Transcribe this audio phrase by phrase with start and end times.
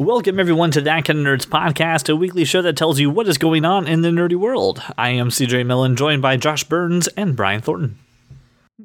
[0.00, 3.28] Welcome, everyone, to That Kind of Nerds podcast, a weekly show that tells you what
[3.28, 4.82] is going on in the nerdy world.
[4.96, 7.98] I am CJ Millen, joined by Josh Burns and Brian Thornton.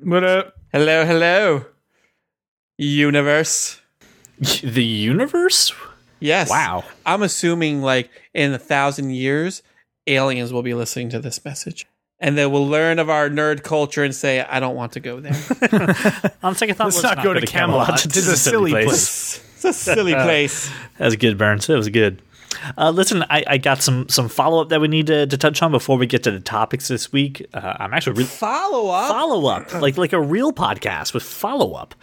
[0.04, 0.56] What up?
[0.74, 1.68] Hello, hello.
[2.78, 3.80] Universe.
[4.62, 5.72] The universe?
[6.20, 6.50] Yes.
[6.50, 6.84] Wow.
[7.06, 9.64] I'm assuming, like, in a thousand years,
[10.08, 11.86] aliens will be listening to this message.
[12.20, 15.22] And they will learn of our nerd culture and say, I don't want to go
[15.22, 15.32] there.
[16.44, 18.04] On second thought, Let's not go to Camelot.
[18.06, 18.88] It's a silly place.
[18.92, 20.70] it's a silly place.
[20.98, 21.68] That was good, Burns.
[21.68, 22.22] That was good.
[22.78, 25.62] Uh, listen, I, I got some some follow up that we need to, to touch
[25.62, 27.46] on before we get to the topics this week.
[27.54, 29.10] Uh, I'm actually really Follow up.
[29.10, 31.94] follow up, like like a real podcast with follow up.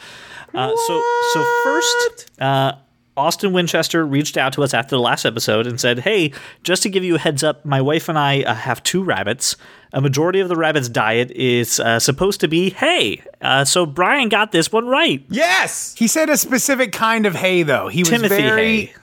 [0.54, 1.02] Uh, so
[1.32, 2.72] so first, uh,
[3.16, 6.88] Austin Winchester reached out to us after the last episode and said, "Hey, just to
[6.88, 9.56] give you a heads up, my wife and I uh, have two rabbits.
[9.92, 13.22] A majority of the rabbits' diet is uh, supposed to be hay.
[13.42, 15.94] Uh, so Brian got this one right, yes.
[15.98, 17.88] He said a specific kind of hay, though.
[17.88, 18.86] He was Timothy very.
[18.86, 18.94] hay."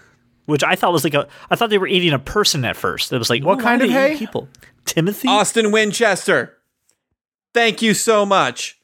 [0.46, 3.13] Which I thought was like a, I thought they were eating a person at first.
[3.13, 4.48] It was like, What "Oh, kind of they hay?" People,
[4.85, 5.27] Timothy.
[5.27, 6.57] Austin Winchester.
[7.54, 8.80] Thank you so much.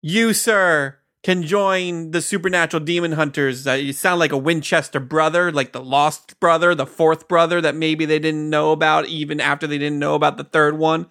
[0.00, 3.66] You, sir, can join the supernatural demon hunters.
[3.66, 7.74] Uh, you sound like a Winchester brother, like the lost brother, the fourth brother that
[7.74, 11.06] maybe they didn't know about even after they didn't know about the third one.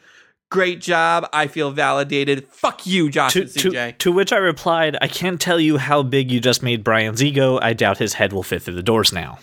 [0.51, 1.27] Great job.
[1.33, 2.47] I feel validated.
[2.47, 3.91] Fuck you, Josh to, and CJ.
[3.93, 7.23] to, to which I replied, I can't tell you how big you just made Brian's
[7.23, 7.59] ego.
[7.59, 9.39] I doubt his head will fit through the doors now.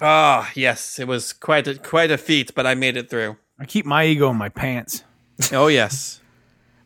[0.00, 3.38] Ah, yes, it was quite a, quite a feat, but I made it through.
[3.58, 5.02] I keep my ego in my pants.
[5.52, 6.20] Oh yes.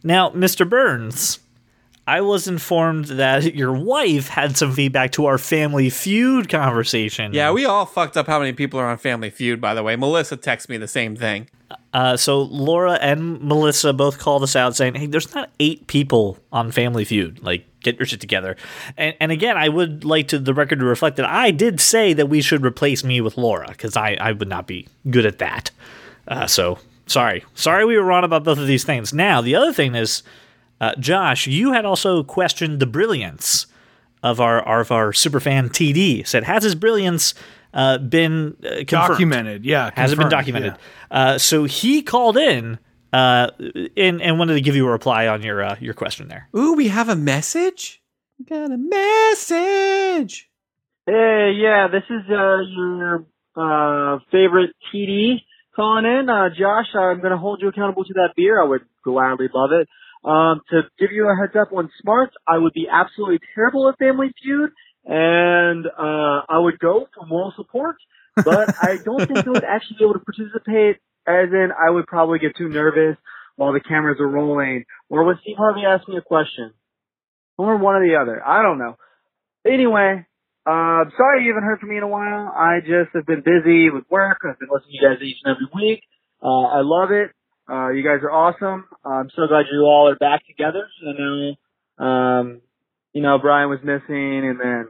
[0.04, 0.68] Now, Mr.
[0.68, 1.40] Burns,
[2.06, 7.32] I was informed that your wife had some feedback to our Family Feud conversation.
[7.32, 9.96] Yeah, we all fucked up how many people are on Family Feud, by the way.
[9.96, 11.48] Melissa texted me the same thing.
[11.92, 16.38] Uh, so Laura and Melissa both called us out saying, "Hey, there's not eight people
[16.52, 17.42] on Family Feud.
[17.42, 18.56] Like, get your shit together."
[18.96, 22.12] And, and again, I would like to the record to reflect that I did say
[22.12, 25.38] that we should replace me with Laura because I I would not be good at
[25.38, 25.70] that.
[26.28, 29.12] Uh, so sorry, sorry we were wrong about both of these things.
[29.12, 30.22] Now the other thing is,
[30.80, 33.66] uh, Josh, you had also questioned the brilliance
[34.22, 36.26] of our of our superfan TD.
[36.26, 37.34] Said has his brilliance
[37.74, 38.90] uh, been uh, confirmed?
[38.90, 39.90] Documented, yeah.
[39.94, 40.74] has it been documented?
[41.10, 41.18] yeah.
[41.18, 42.78] Uh, so he called in
[43.12, 43.50] uh,
[43.96, 46.48] and, and wanted to give you a reply on your uh, your question there.
[46.56, 48.02] Ooh, we have a message?
[48.38, 50.50] We got a message.
[51.06, 53.26] Hey, yeah, this is uh, your
[53.56, 55.36] uh, favorite TD
[55.74, 56.28] calling in.
[56.28, 58.60] Uh, Josh, I'm going to hold you accountable to that beer.
[58.60, 59.88] I would gladly love it.
[60.26, 63.98] Um, to give you a heads up on Smarts, I would be absolutely terrible at
[63.98, 64.70] Family Feud,
[65.04, 67.94] and uh, I would go for moral support,
[68.34, 70.96] but I don't think I would actually be able to participate,
[71.28, 73.16] as in I would probably get too nervous
[73.54, 76.74] while the cameras are rolling, or when Steve Harvey asks me a question,
[77.56, 78.44] or one or the other.
[78.44, 78.96] I don't know.
[79.64, 80.26] Anyway,
[80.66, 82.52] uh, sorry you haven't heard from me in a while.
[82.52, 84.38] I just have been busy with work.
[84.42, 86.02] I've been listening to you guys each and every week.
[86.42, 87.30] Uh, I love it.
[87.68, 88.84] Uh, you guys are awesome.
[89.04, 90.86] I'm so glad you all are back together.
[91.02, 92.60] I know, um,
[93.12, 94.88] you know, Brian was missing and then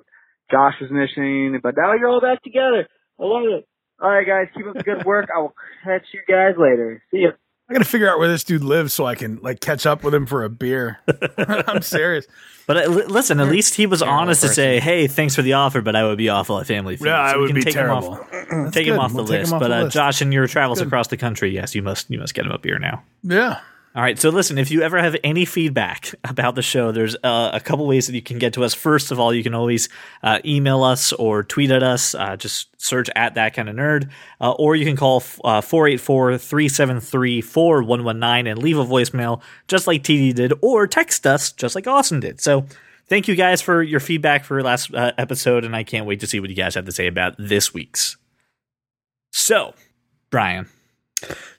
[0.51, 2.87] Josh was missing, but now you're all back together.
[3.19, 3.67] I love it.
[4.01, 5.29] All right, guys, keep up the good work.
[5.35, 5.55] I will
[5.85, 7.03] catch you guys later.
[7.11, 7.31] See ya.
[7.69, 10.05] I got to figure out where this dude lives so I can like catch up
[10.05, 11.01] with him for a beer.
[11.39, 12.27] I'm serious.
[12.69, 15.43] But uh, li- listen, at least he was Terrible honest to say, "Hey, thanks for
[15.43, 17.47] the offer, but I would be awful at Family Feud." Yeah, I So we would
[17.49, 18.09] can be take him terrible.
[18.15, 19.53] off- That's take him off the We'll take list.
[19.53, 19.95] off but the uh, list.
[19.95, 22.59] Josh, in your travels across the country, yes, you must you must get him a
[22.59, 23.03] beer now.
[23.23, 23.61] Yeah.
[23.97, 24.19] All right.
[24.19, 27.87] So listen, if you ever have any feedback about the show, there's uh, a couple
[27.87, 28.75] ways that you can get to us.
[28.75, 29.89] First of all, you can always
[30.23, 32.15] uh, email us or tweet at us.
[32.15, 38.51] Uh, just search at that kind of nerd, uh, or you can call uh, 484-373-4119
[38.51, 42.39] and leave a voicemail just like TD did, or text us just like Austin did.
[42.39, 42.67] So
[43.09, 46.27] thank you guys for your feedback for last uh, episode, and I can't wait to
[46.27, 48.19] see what you guys have to say about this week's.
[49.31, 49.73] So,
[50.29, 50.69] Brian,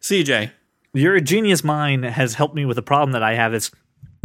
[0.01, 0.51] CJ,
[0.97, 3.53] your genius mind has helped me with a problem that I have.
[3.53, 3.71] Is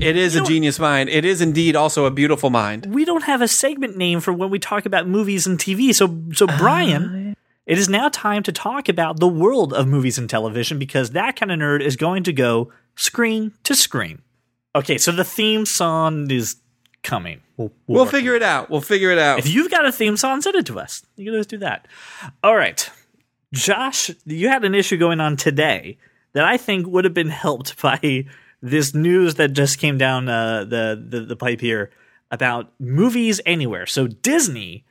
[0.00, 1.08] it is a genius mind.
[1.08, 2.86] It is indeed also a beautiful mind.
[2.86, 5.94] we don't have a segment name for when we talk about movies and TV.
[5.94, 7.34] So, so Brian, uh,
[7.66, 11.36] it is now time to talk about the world of movies and television because that
[11.36, 14.22] kind of nerd is going to go screen to screen.
[14.74, 16.56] Okay, so the theme song is
[17.02, 17.40] coming.
[17.56, 18.70] We'll, We'll work figure it out.
[18.70, 19.38] We'll figure it out.
[19.38, 21.04] If you've got a theme song, send it to us.
[21.16, 21.86] You can always do that.
[22.42, 22.88] All right.
[23.52, 25.98] Josh, you had an issue going on today
[26.32, 28.26] that I think would have been helped by
[28.60, 31.90] this news that just came down uh, the, the the pipe here
[32.30, 33.86] about movies anywhere.
[33.86, 34.84] So Disney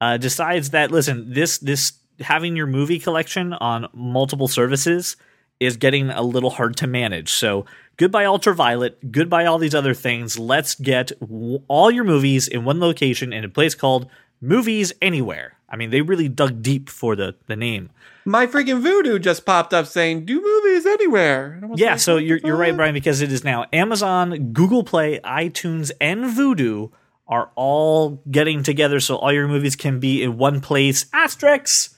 [0.00, 5.16] uh, decides that listen, this this having your movie collection on multiple services
[5.58, 7.32] is getting a little hard to manage.
[7.32, 7.64] So
[7.96, 10.38] goodbye Ultraviolet, goodbye all these other things.
[10.38, 14.08] Let's get w- all your movies in one location in a place called
[14.40, 15.56] Movies Anywhere.
[15.68, 17.90] I mean, they really dug deep for the the name.
[18.26, 22.00] My freaking Vudu just popped up saying, "Do movies anywhere." And I was Yeah, like,
[22.00, 22.74] so you're you're right.
[22.76, 26.90] Brian, because it is now Amazon, Google Play, iTunes, and Vudu
[27.28, 31.04] are all getting together, so all your movies can be in one place.
[31.06, 31.94] Asterix.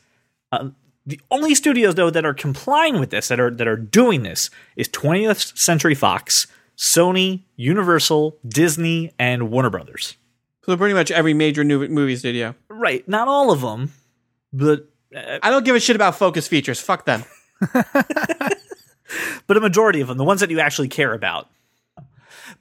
[0.52, 0.68] Uh,
[1.06, 4.50] the only studios though that are complying with this, that are that are doing this,
[4.76, 6.46] is 20th Century Fox,
[6.76, 10.16] Sony, Universal, Disney, and Warner Brothers.
[10.64, 12.54] So pretty much every major new movie studio.
[12.68, 13.92] Right, not all of them,
[14.52, 16.80] but I don't give a shit about Focus Features.
[16.80, 17.24] Fuck them.
[19.46, 21.48] but a majority of them, the ones that you actually care about.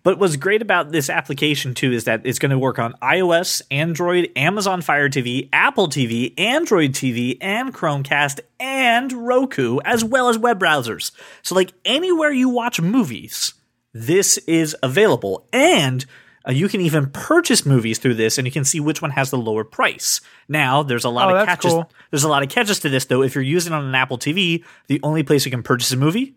[0.04, 3.62] But what's great about this application too is that it's going to work on iOS,
[3.72, 10.38] Android, Amazon Fire TV, Apple TV, Android TV, and Chromecast and Roku, as well as
[10.38, 11.12] web browsers.
[11.42, 13.54] So, like anywhere you watch movies,
[13.94, 15.46] this is available.
[15.52, 16.06] And
[16.48, 19.30] uh, you can even purchase movies through this, and you can see which one has
[19.32, 20.22] the lower price.
[20.48, 21.72] Now, there's a lot Oh, of catches.
[21.74, 21.92] cool.
[22.12, 23.22] There's a lot of catches to this, though.
[23.24, 25.98] If you're using it on an Apple TV, the only place you can purchase a
[25.98, 26.36] movie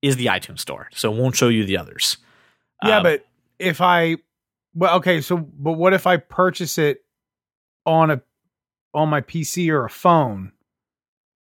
[0.00, 2.16] is the iTunes Store, so it won't show you the others.
[2.84, 3.26] Yeah, Um, but
[3.58, 4.16] if I
[4.74, 7.04] well, okay, so but what if I purchase it
[7.86, 8.22] on a
[8.94, 10.52] on my PC or a phone?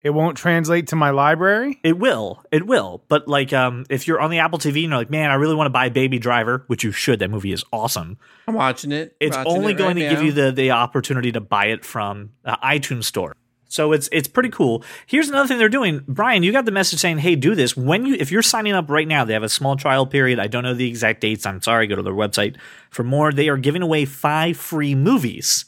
[0.03, 1.79] It won't translate to my library.
[1.81, 3.03] It will, it will.
[3.07, 5.55] But like, um, if you're on the Apple TV and you're like, man, I really
[5.55, 7.19] want to buy Baby Driver, which you should.
[7.19, 8.17] That movie is awesome.
[8.45, 9.15] I'm watching it.
[9.21, 11.85] It's Watching only it going right to give you the the opportunity to buy it
[11.85, 13.33] from uh, iTunes Store.
[13.69, 14.83] So it's it's pretty cool.
[15.07, 16.03] Here's another thing they're doing.
[16.07, 18.89] Brian, you got the message saying, "Hey, do this." When you if you're signing up
[18.89, 20.37] right now, they have a small trial period.
[20.37, 21.45] I don't know the exact dates.
[21.45, 21.87] I'm sorry.
[21.87, 22.57] Go to their website
[22.91, 23.31] for more.
[23.31, 25.65] They are giving away five free movies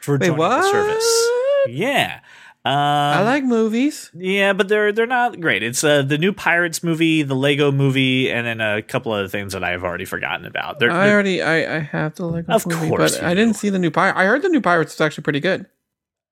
[0.00, 0.62] for Wait, joining what?
[0.62, 1.28] the service.
[1.66, 2.20] Yeah.
[2.62, 4.10] Um, I like movies.
[4.14, 5.62] yeah, but they're they're not great.
[5.62, 9.54] It's uh, the new Pirates movie, the Lego movie, and then a couple other things
[9.54, 10.78] that I have already forgotten about.
[10.78, 13.54] They're, I they're- already, I, I have the Lego Of movie, course but I didn't
[13.54, 14.14] see the new pirate.
[14.16, 15.66] I heard the new pirates is actually pretty good.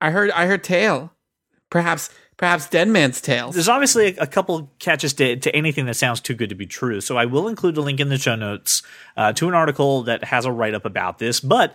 [0.03, 1.13] I heard, I heard Tale,
[1.71, 3.55] perhaps, perhaps Dead Man's Tales.
[3.55, 6.67] there's obviously a, a couple catches to, to anything that sounds too good to be
[6.67, 7.01] true.
[7.01, 8.83] So I will include a link in the show notes
[9.17, 11.41] uh, to an article that has a write up about this.
[11.41, 11.75] But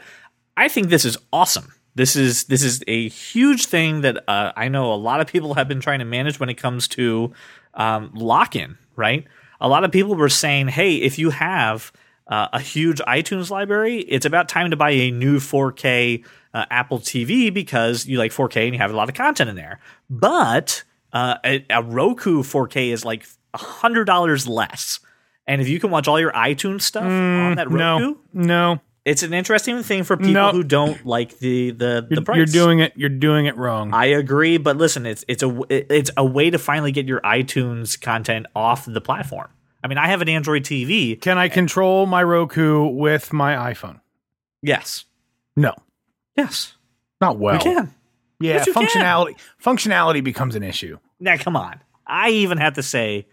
[0.55, 1.73] I think this is awesome.
[1.95, 5.53] This is this is a huge thing that uh, I know a lot of people
[5.53, 7.33] have been trying to manage when it comes to
[7.75, 8.77] um, lock in.
[8.95, 9.25] Right,
[9.59, 11.91] a lot of people were saying, "Hey, if you have
[12.27, 16.23] uh, a huge iTunes library, it's about time to buy a new 4K
[16.53, 19.55] uh, Apple TV because you like 4K and you have a lot of content in
[19.55, 19.79] there."
[20.09, 23.25] But uh, a, a Roku 4K is like
[23.55, 24.99] hundred dollars less.
[25.45, 29.21] And if you can watch all your iTunes stuff on that Roku, No, no, it's
[29.23, 30.51] an interesting thing for people No.
[30.51, 32.37] who don't like the the, the price.
[32.37, 32.93] you're doing it.
[32.95, 33.93] You're doing it wrong.
[33.93, 37.99] I agree, but listen, it's it's a it's a way to finally get your iTunes
[37.99, 39.49] content off the platform.
[39.83, 41.19] I mean, I have an Android TV.
[41.19, 43.99] Can I control my Roku with my iPhone?
[44.61, 45.03] Yes,
[45.57, 45.73] No,
[46.37, 46.75] yes,
[47.19, 47.55] not well.
[47.55, 47.93] you can.
[48.39, 48.85] Yeah, Yes, you can.
[48.85, 50.97] functionality functionality becomes an issue.
[51.19, 51.81] Now, come on.
[52.07, 53.27] I even have to say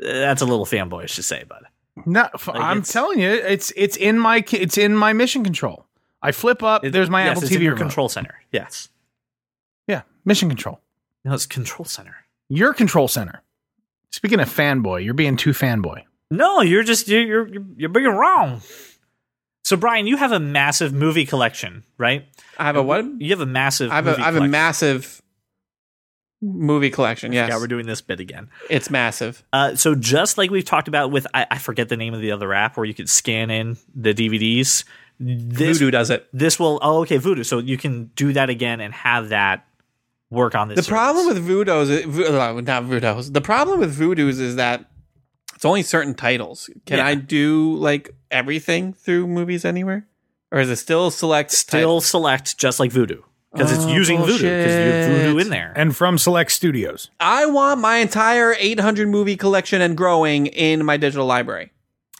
[0.00, 1.62] uh, that's a little fanboyish to say, but
[2.08, 5.84] No, f- I'm telling you, it's it's in my it's in my mission control.
[6.22, 6.84] I flip up.
[6.84, 8.34] it- there's my yes, Apple it's TV in your control center.
[8.52, 8.88] Yes,
[9.86, 10.80] Yeah, mission control.
[11.24, 12.16] no, it's control center.
[12.48, 13.42] Your control center.
[14.10, 16.02] Speaking of fanboy, you're being too fanboy.
[16.30, 18.62] No, you're just you're you're you're, you're being wrong.
[19.64, 22.24] So, Brian, you have a massive movie collection, right?
[22.58, 23.04] I have a what?
[23.20, 23.90] You have a massive.
[23.92, 25.20] I have a, movie I have a massive
[26.40, 27.32] movie collection.
[27.32, 28.48] Yes, Yeah, we're doing this bit again.
[28.70, 29.42] it's massive.
[29.52, 32.30] Uh, so just like we've talked about with, I, I forget the name of the
[32.32, 34.84] other app where you could scan in the DVDs.
[35.20, 36.28] This Vudu does it.
[36.32, 37.44] this will oh okay Vudu.
[37.44, 39.66] So you can do that again and have that
[40.30, 40.86] work on this.
[40.86, 43.32] The problem with Vudu's, is- uh, not Vudu's.
[43.32, 44.84] The problem with Vudu's is that
[45.56, 46.70] it's only certain titles.
[46.86, 47.06] Can Yeah.
[47.06, 50.06] I do like everything through movies anywhere,
[50.52, 51.50] or is it still select?
[51.50, 55.48] still select just like Voodoo because it's Oh, using Vudu because you have Vudu in
[55.50, 55.72] there.
[55.76, 57.10] And from Select Studios.
[57.20, 61.70] I want my entire 800 movie collection and growing in my digital library.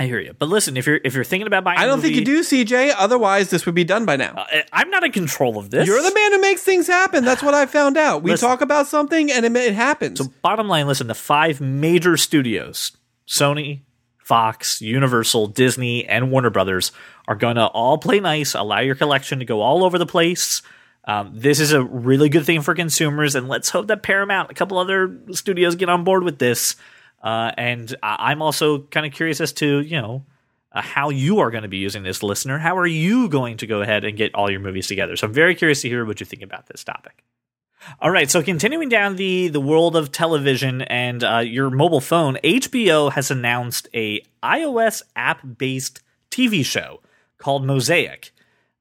[0.01, 2.15] I hear you, but listen, if you're if you're thinking about buying, I don't think
[2.15, 2.95] you do, CJ.
[2.97, 4.33] Otherwise, this would be done by now.
[4.37, 5.89] Uh, I'm not in control of this.
[5.89, 7.25] You're the man who makes things happen.
[7.25, 8.23] That's what I found out.
[8.23, 8.49] We Listen.
[8.49, 10.21] talk about something and it, it happens.
[10.21, 12.93] So bottom line, listen, the five major studios,
[13.27, 13.81] Sony,
[14.19, 16.93] Fox, Universal, Disney, and Warner Brothers
[17.27, 20.63] are going to all play nice, allow your collection to go all over the place.
[21.09, 24.55] Um, this is a really good thing for consumers, and let's hope that Paramount, a
[24.55, 26.77] couple other studios get on board with this.
[27.23, 30.27] Uh, and I- I'm also kind of curious as to, you know,
[30.71, 32.59] uh, how you are going to be using this, listener.
[32.59, 35.17] How are you going to go ahead and get all your movies together?
[35.17, 37.25] So I'm very curious to hear what you think about this topic.
[38.01, 42.37] All right, so continuing down the the world of television and uh, your mobile phone,
[42.45, 46.01] HBO has announced a iOS app based
[46.31, 47.01] TV show
[47.39, 48.33] called Mosaic.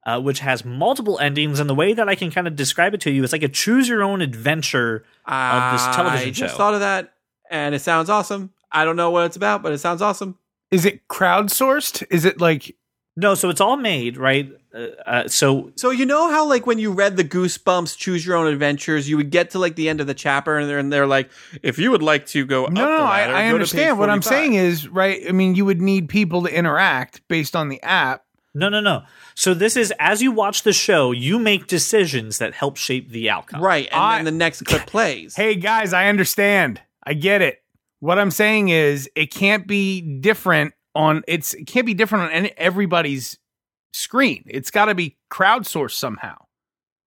[0.07, 1.59] Uh, which has multiple endings.
[1.59, 3.49] And the way that I can kind of describe it to you is like a
[3.49, 7.13] choose your own adventure of this television I just thought of that,
[7.51, 8.51] and it sounds awesome.
[8.71, 10.39] I don't know what it's about, but it sounds awesome.
[10.71, 12.05] Is it crowdsourced?
[12.09, 12.75] Is it like
[13.19, 14.49] no, so it's all made right.
[14.73, 18.37] Uh, uh, so So you know how like when you read the Goosebumps Choose Your
[18.37, 20.93] Own Adventures, you would get to like the end of the chapter, and they're, and
[20.93, 21.29] they're like,
[21.63, 23.99] if you would like to go, No, up no, the I, ladder, I go understand.
[23.99, 27.69] What I'm saying is, right, I mean, you would need people to interact based on
[27.69, 28.23] the app.
[28.57, 29.03] No, no, no.
[29.35, 33.29] So this is as you watch the show, you make decisions that help shape the
[33.29, 33.61] outcome.
[33.61, 35.35] right, and I- then the next clip plays.
[35.35, 36.81] Hey guys, I understand.
[37.03, 37.61] I get it.
[37.99, 42.31] What I'm saying is it can't be different on it's it can't be different on
[42.31, 43.37] any, everybody's
[43.93, 44.43] screen.
[44.47, 46.35] It's got to be crowdsourced somehow.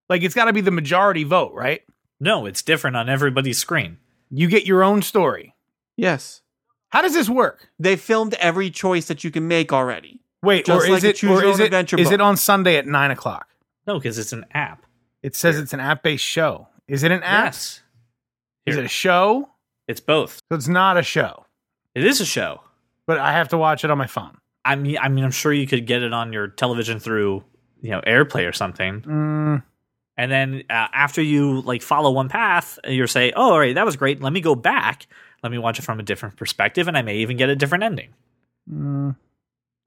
[0.08, 1.82] Like it's got to be the majority vote, right?
[2.18, 3.98] No, it's different on everybody's screen.
[4.30, 5.54] You get your own story.
[5.96, 6.42] yes,
[6.90, 7.68] How does this work?
[7.78, 10.20] they filmed every choice that you can make already.
[10.42, 12.20] Wait, Just or is like a it choose or is own it adventure is it
[12.20, 13.48] on Sunday at nine o'clock?
[13.86, 14.86] No, because it's an app.
[15.22, 16.68] It says it's an app based show.
[16.88, 17.46] Is it an app?
[17.46, 17.82] Yes,
[18.66, 19.50] Is it a show?
[19.86, 20.40] it's both.
[20.50, 21.44] So it's not a show,
[21.94, 22.60] It is a show.
[23.06, 24.36] but I have to watch it on my phone.
[24.64, 27.42] I mean, I mean, I'm sure you could get it on your television through,
[27.82, 29.00] you know, AirPlay or something.
[29.02, 29.62] Mm,
[30.16, 33.84] And then uh, after you like follow one path, you're say, "Oh, all right, that
[33.86, 34.20] was great.
[34.22, 35.06] Let me go back.
[35.42, 37.84] Let me watch it from a different perspective, and I may even get a different
[37.84, 38.14] ending."
[38.70, 39.16] mm.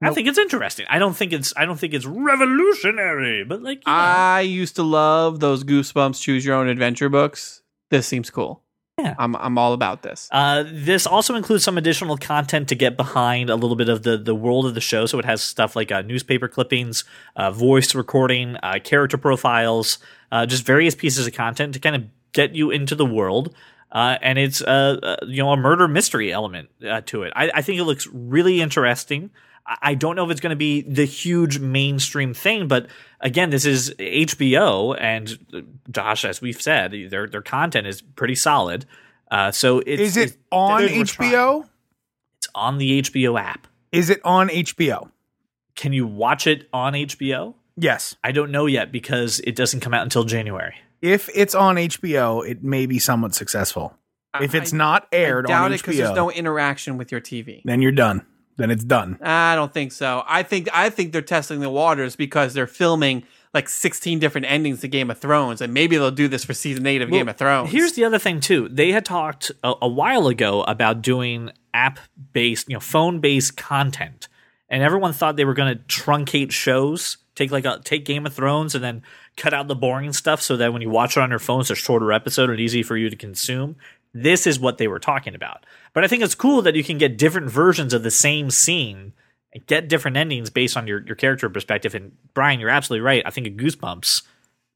[0.02, 0.14] I Nope.
[0.16, 0.86] think it's interesting.
[0.90, 4.76] I don't think it's I don't think it's revolutionary, but like you know, I used
[4.76, 7.62] to love those Goosebumps Choose Your Own Adventure books.
[7.90, 8.62] This seems cool.
[8.98, 9.14] Yeah.
[9.18, 10.28] I'm I'm all about this.
[10.30, 14.16] Uh, this also includes some additional content to get behind a little bit of the,
[14.16, 15.06] the world of the show.
[15.06, 19.98] So it has stuff like uh, newspaper clippings, uh, voice recording, uh, character profiles,
[20.30, 23.54] uh, just various pieces of content to kind of get you into the world.
[23.90, 27.32] Uh, and it's uh, uh, you know a murder mystery element uh, to it.
[27.34, 29.30] I, I think it looks really interesting.
[29.66, 32.86] I- I don't know if it's going to be the huge mainstream thing, but
[33.20, 38.34] again, this is HBO, and uh, Josh, as we've said, their their content is pretty
[38.34, 38.84] solid.
[39.30, 41.32] Uh, so it's, Is it it's- on they're trying.
[41.32, 41.68] HBO?
[42.38, 43.66] It's on the HBO app.
[43.90, 45.10] Is it on HBO?
[45.76, 47.54] Can you watch it on HBO?
[47.76, 48.14] Yes.
[48.22, 50.74] I don't know yet because it doesn't come out until January.
[51.02, 53.96] If it's on HBO, it may be somewhat successful.
[54.40, 57.20] If it's I- not aired I doubt on it because there's no interaction with your
[57.20, 57.62] TV.
[57.64, 58.24] then you're done.
[58.56, 59.18] Then it's done.
[59.20, 60.22] I don't think so.
[60.26, 64.80] I think I think they're testing the waters because they're filming like 16 different endings
[64.80, 67.36] to Game of Thrones, and maybe they'll do this for season eight of Game of
[67.36, 67.70] Thrones.
[67.70, 68.68] Here's the other thing too.
[68.68, 74.28] They had talked a, a while ago about doing app-based, you know, phone-based content,
[74.68, 78.34] and everyone thought they were going to truncate shows, take like a take Game of
[78.34, 79.02] Thrones, and then
[79.36, 81.70] cut out the boring stuff, so that when you watch it on your phone, it's
[81.70, 83.76] a shorter episode and easy for you to consume.
[84.14, 85.66] This is what they were talking about.
[85.92, 89.12] But I think it's cool that you can get different versions of the same scene
[89.52, 91.94] and get different endings based on your, your character perspective.
[91.94, 93.22] And Brian, you're absolutely right.
[93.26, 94.22] I think of Goosebumps.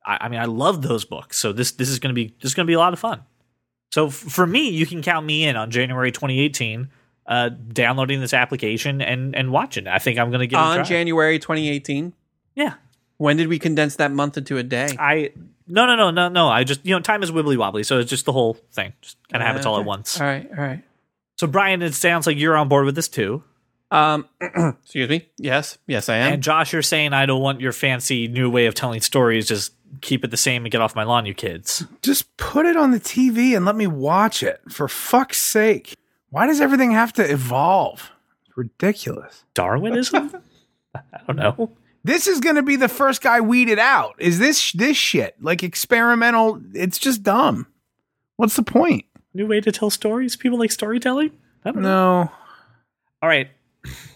[0.04, 1.38] I, I mean, I love those books.
[1.38, 2.98] So this this is going to be this is going to be a lot of
[2.98, 3.22] fun.
[3.92, 6.90] So f- for me, you can count me in on January 2018,
[7.26, 9.90] uh, downloading this application and and watching it.
[9.90, 10.84] I think I'm going to a on.
[10.84, 12.12] January 2018.
[12.54, 12.74] yeah,
[13.18, 14.96] When did we condense that month into a day?
[14.98, 15.30] I
[15.68, 16.48] no no no no no.
[16.48, 18.92] I just you know time is wibbly wobbly, so it's just the whole thing.
[19.00, 20.20] Just kind of happens it all at once.
[20.20, 20.82] All right, all right.
[21.36, 23.42] So Brian, it sounds like you're on board with this too.
[23.90, 25.28] Um, excuse me.
[25.38, 26.34] Yes, yes, I am.
[26.34, 29.46] And Josh, you're saying I don't want your fancy new way of telling stories.
[29.46, 31.84] Just keep it the same and get off my lawn, you kids.
[32.02, 34.60] Just put it on the TV and let me watch it.
[34.68, 35.96] For fuck's sake.
[36.30, 38.10] Why does everything have to evolve?
[38.46, 39.44] It's ridiculous.
[39.54, 40.42] Darwinism?
[40.94, 41.70] I don't know.
[42.04, 44.14] This is going to be the first guy weeded out.
[44.18, 46.60] Is this this shit like experimental?
[46.74, 47.66] It's just dumb.
[48.36, 49.04] What's the point?
[49.34, 50.36] New way to tell stories?
[50.36, 51.32] People like storytelling?
[51.64, 52.22] I don't know.
[52.24, 52.30] No.
[53.22, 53.48] All right.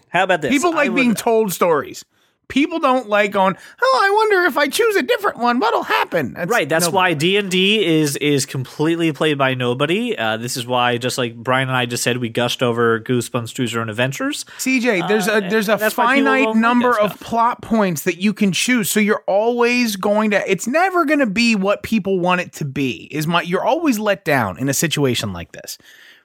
[0.08, 0.50] How about this?
[0.50, 2.04] People like would- being told stories.
[2.52, 6.35] People don't like going, "Oh, I wonder if I choose a different one, what'll happen?"
[6.49, 6.68] right.
[6.68, 6.94] That's nobody.
[6.94, 10.14] why D and D is is completely played by nobody.
[10.14, 13.54] Uh, this is why, just like Brian and I just said, we gushed over Goosebumps
[13.54, 14.44] Choose Your Own Adventures.
[14.59, 18.35] CJ, there's Uh, a there's a that's finite like number of plot points that you
[18.35, 18.90] can choose.
[18.90, 22.66] So you're always going to it's never going to be what people want it to
[22.66, 23.09] be.
[23.11, 25.78] Is my you're always let down in a situation like this.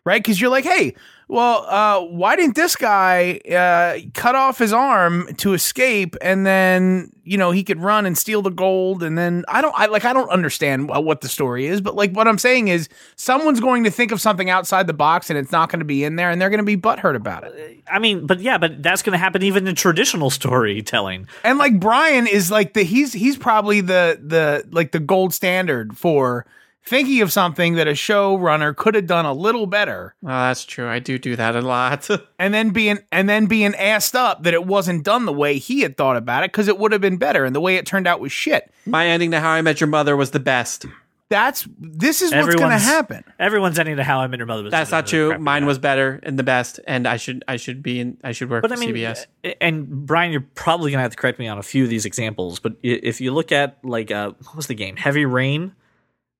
[0.07, 0.23] Right?
[0.23, 0.95] Cuz you're like, "Hey,
[1.29, 7.11] well, uh, why didn't this guy uh, cut off his arm to escape and then,
[7.25, 10.05] you know, he could run and steal the gold and then I don't I like
[10.05, 12.87] I don't understand what the story is, but like what I'm saying is
[13.17, 16.05] someone's going to think of something outside the box and it's not going to be
[16.05, 17.83] in there and they're going to be butthurt about it.
[17.91, 21.27] I mean, but yeah, but that's going to happen even in traditional storytelling.
[21.43, 25.97] And like Brian is like the he's he's probably the the like the gold standard
[25.97, 26.45] for
[26.87, 30.87] thinking of something that a showrunner could have done a little better Oh, that's true.
[30.89, 32.09] I do do that a lot.
[32.39, 35.81] and then being and then being asked up that it wasn't done the way he
[35.81, 38.07] had thought about it because it would have been better and the way it turned
[38.07, 38.71] out was shit.
[38.85, 40.85] My ending to How I Met Your Mother was the best.
[41.29, 43.23] That's this is what's going to Everyone's- happen.
[43.37, 44.63] Everyone's ending to How I Met Your Mother.
[44.63, 45.27] was That's not the true.
[45.31, 45.67] crappy Mine one.
[45.67, 48.61] was better and the best, and I should I should be in I should work
[48.61, 49.25] But for I mean, CBS.
[49.59, 52.59] and Brian, you're probably gonna have to correct me on a few of these examples.
[52.59, 54.95] But i- if you look at like uh, what was the game?
[54.95, 55.73] Heavy Rain.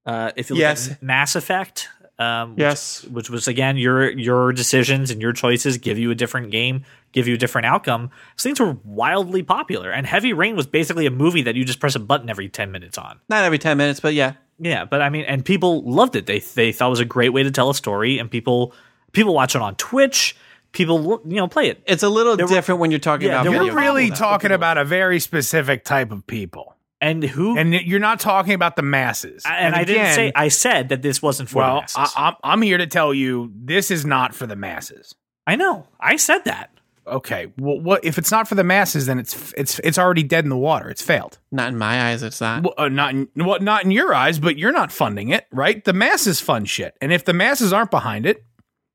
[0.08, 0.92] Uh, if you look Yes.
[0.92, 1.90] at Mass Effect.
[2.20, 3.04] Um, which, Yes.
[3.12, 7.28] which was again your your decisions and your choices give you a different game, give
[7.28, 8.10] you a different outcome.
[8.36, 11.80] These things were wildly popular, and Heavy Rain was basically a movie that you just
[11.80, 13.20] press a button every ten minutes on.
[13.30, 14.34] Not every ten minutes, but yeah.
[14.58, 16.26] Yeah, but I mean, and people loved it.
[16.26, 18.74] They they thought it was a great way to tell a story, and people
[19.12, 20.36] people watch it on Twitch.
[20.72, 21.84] People you know play it.
[21.86, 23.76] It's a little were- different when you're talking Yeah, about You're games.
[23.76, 26.76] really talking about a very specific type of people.
[27.00, 29.44] And who And you're not talking about the masses.
[29.46, 32.14] and, I didn't say I said that this wasn't for the masses.
[32.16, 35.14] I, I'm I'm here to tell you this is not for the masses.
[35.46, 35.88] I know.
[36.00, 36.72] I said that.
[37.06, 39.06] Okay, well, what if it's not for the masses?
[39.06, 40.90] Then it's it's it's already dead in the water.
[40.90, 41.38] It's failed.
[41.52, 42.64] Not in my eyes, it's not.
[42.64, 45.82] Well, uh, not in, well, not in your eyes, but you're not funding it, right?
[45.86, 48.44] The masses fund shit, and if the masses aren't behind it,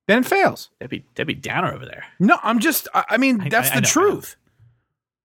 [0.08, 0.68] then it fails.
[0.78, 2.04] That'd be that'd be Downer over there.
[2.20, 2.86] No, I'm just.
[2.92, 4.36] I, I mean, I- that's I- I the know, I truth.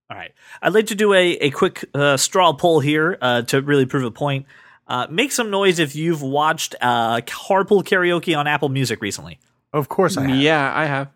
[0.10, 0.32] All right.
[0.62, 4.04] I'd like to do a, a quick uh, straw poll here uh, to really prove
[4.06, 4.46] a point.
[4.88, 9.38] Uh, make some noise if you've watched uh, Carpool Karaoke on Apple Music recently.
[9.74, 10.40] Of course, I have.
[10.40, 11.10] Yeah, I have.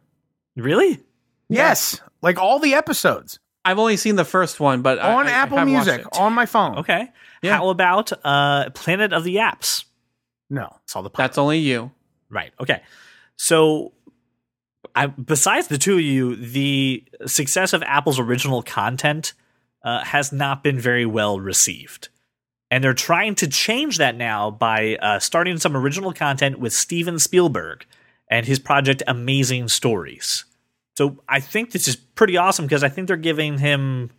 [0.57, 1.00] Really?
[1.48, 5.33] Yes, like all the episodes I've only seen the first one, but on I- I
[5.33, 6.07] Apple have Music it.
[6.17, 6.79] on my phone.
[6.79, 7.10] Okay.
[7.41, 7.57] Yeah.
[7.57, 9.86] How about uh, Planet of the Apps?
[10.50, 11.91] No, It's all the That's only you.
[12.29, 12.51] Right.
[12.60, 12.81] Okay.
[13.38, 13.93] So,
[14.95, 19.33] I, besides the two of you, the success of Apple's original content
[19.83, 22.10] uh, has not been very well received.
[22.69, 27.19] And they're trying to change that now by uh, starting some original content with Steven
[27.19, 27.86] Spielberg
[28.29, 30.45] and his project Amazing Stories.
[30.98, 34.12] So I think this is pretty awesome because I think they're giving him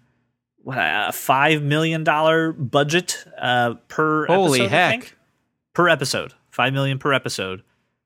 [0.58, 4.90] what a five million dollar budget uh, per Holy episode, I heck.
[4.90, 5.16] think?
[5.72, 7.62] per episode, five million per episode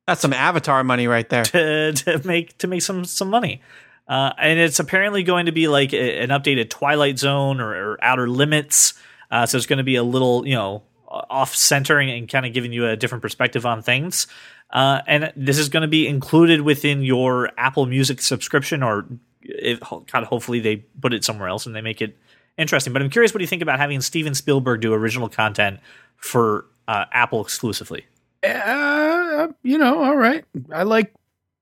[0.07, 1.45] That's some Avatar money right there.
[1.45, 3.61] to, to make to make some some money.
[4.09, 8.05] Uh, and it's apparently going to be like a, an updated Twilight Zone or, or
[8.05, 8.95] Outer Limits.
[9.31, 12.53] Uh, so it's going to be a little, you know, off centering and kind of
[12.53, 14.27] giving you a different perspective on things.
[14.71, 19.07] Uh, and this is going to be included within your Apple Music subscription, or
[19.43, 22.17] if, God, hopefully they put it somewhere else and they make it
[22.57, 22.93] interesting.
[22.93, 25.81] But I'm curious what do you think about having Steven Spielberg do original content
[26.17, 28.07] for uh, Apple exclusively?
[28.53, 30.45] Uh, you know, all right.
[30.73, 31.13] I like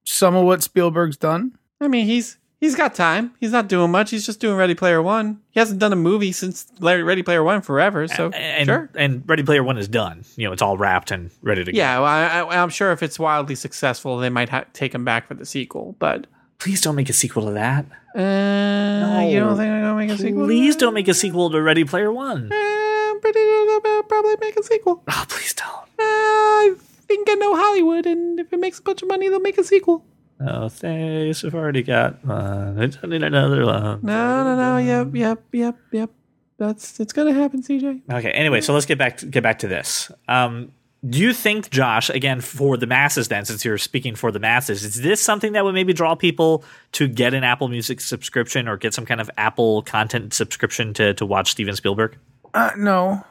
[0.05, 1.57] some of what Spielberg's done.
[1.81, 3.33] I mean, he's he's got time.
[3.41, 4.11] He's not doing much.
[4.11, 5.41] He's just doing Ready Player One.
[5.51, 8.09] He hasn't done a movie since Ready Player One forever.
[8.09, 8.91] So and, sure.
[8.95, 10.25] and Ready Player One is done.
[10.37, 11.77] You know, it's all wrapped and ready to go.
[11.77, 15.05] Yeah, well, I, I, I'm sure if it's wildly successful, they might ha- take him
[15.05, 15.97] back for the sequel.
[15.99, 16.27] But
[16.59, 17.85] Please don't make a sequel to that.
[18.17, 20.45] uh, you don't think I'm gonna make a sequel?
[20.47, 22.51] Please don't make a sequel to Ready Player One.
[22.51, 25.03] Uh, I'm pretty sure they'll probably make a sequel.
[25.09, 25.84] Oh, please don't.
[25.99, 29.41] Uh, I think I know Hollywood, and if it makes a bunch of money, they'll
[29.41, 30.05] make a sequel.
[30.41, 31.45] Oh, thanks.
[31.45, 32.79] I've already got one.
[32.81, 34.01] I don't need another one.
[34.03, 34.77] No, no, no.
[34.79, 36.11] Yep, yep, yep, yep.
[36.59, 38.03] That's it's gonna happen, CJ.
[38.13, 38.31] Okay.
[38.31, 40.11] Anyway, so let's get back to, get back to this.
[40.29, 40.73] Um,
[41.09, 43.29] do you think, Josh, again for the masses?
[43.29, 46.65] Then, since you're speaking for the masses, is this something that would maybe draw people
[46.93, 51.13] to get an Apple Music subscription or get some kind of Apple content subscription to
[51.15, 52.17] to watch Steven Spielberg?
[52.55, 53.25] Uh, no,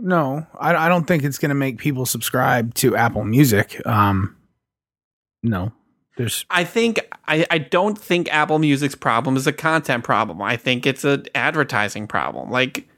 [0.00, 3.80] no, I, I don't think it's going to make people subscribe to Apple Music.
[3.86, 4.36] Um,
[5.42, 5.72] no,
[6.16, 10.42] there's I think I, I don't think Apple Music's problem is a content problem.
[10.42, 12.50] I think it's an advertising problem.
[12.50, 12.88] Like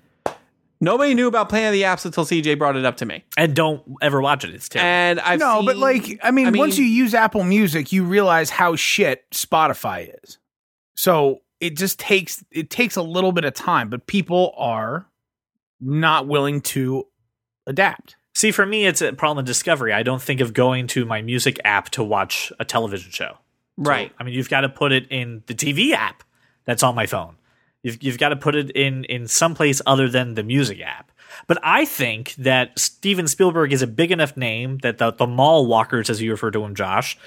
[0.80, 3.24] nobody knew about Planet of the Apps until CJ brought it up to me.
[3.36, 4.54] And don't ever watch it.
[4.54, 4.88] It's terrible.
[4.88, 8.50] And I've no, but seen- like, I mean, once you use Apple Music, you realize
[8.50, 10.38] how shit Spotify is.
[10.96, 15.06] So it just takes it takes a little bit of time, but people are
[15.82, 17.06] not willing to
[17.66, 18.16] adapt.
[18.34, 19.92] See, for me, it's a problem of discovery.
[19.92, 23.38] I don't think of going to my music app to watch a television show.
[23.76, 24.12] right.
[24.18, 26.24] I mean, you've got to put it in the TV app
[26.64, 27.36] that's on my phone.
[27.82, 31.10] You've, you've got to put it in in some place other than the music app.
[31.46, 35.66] But I think that Steven Spielberg is a big enough name that the, the mall
[35.66, 37.18] walkers, as you refer to him, Josh,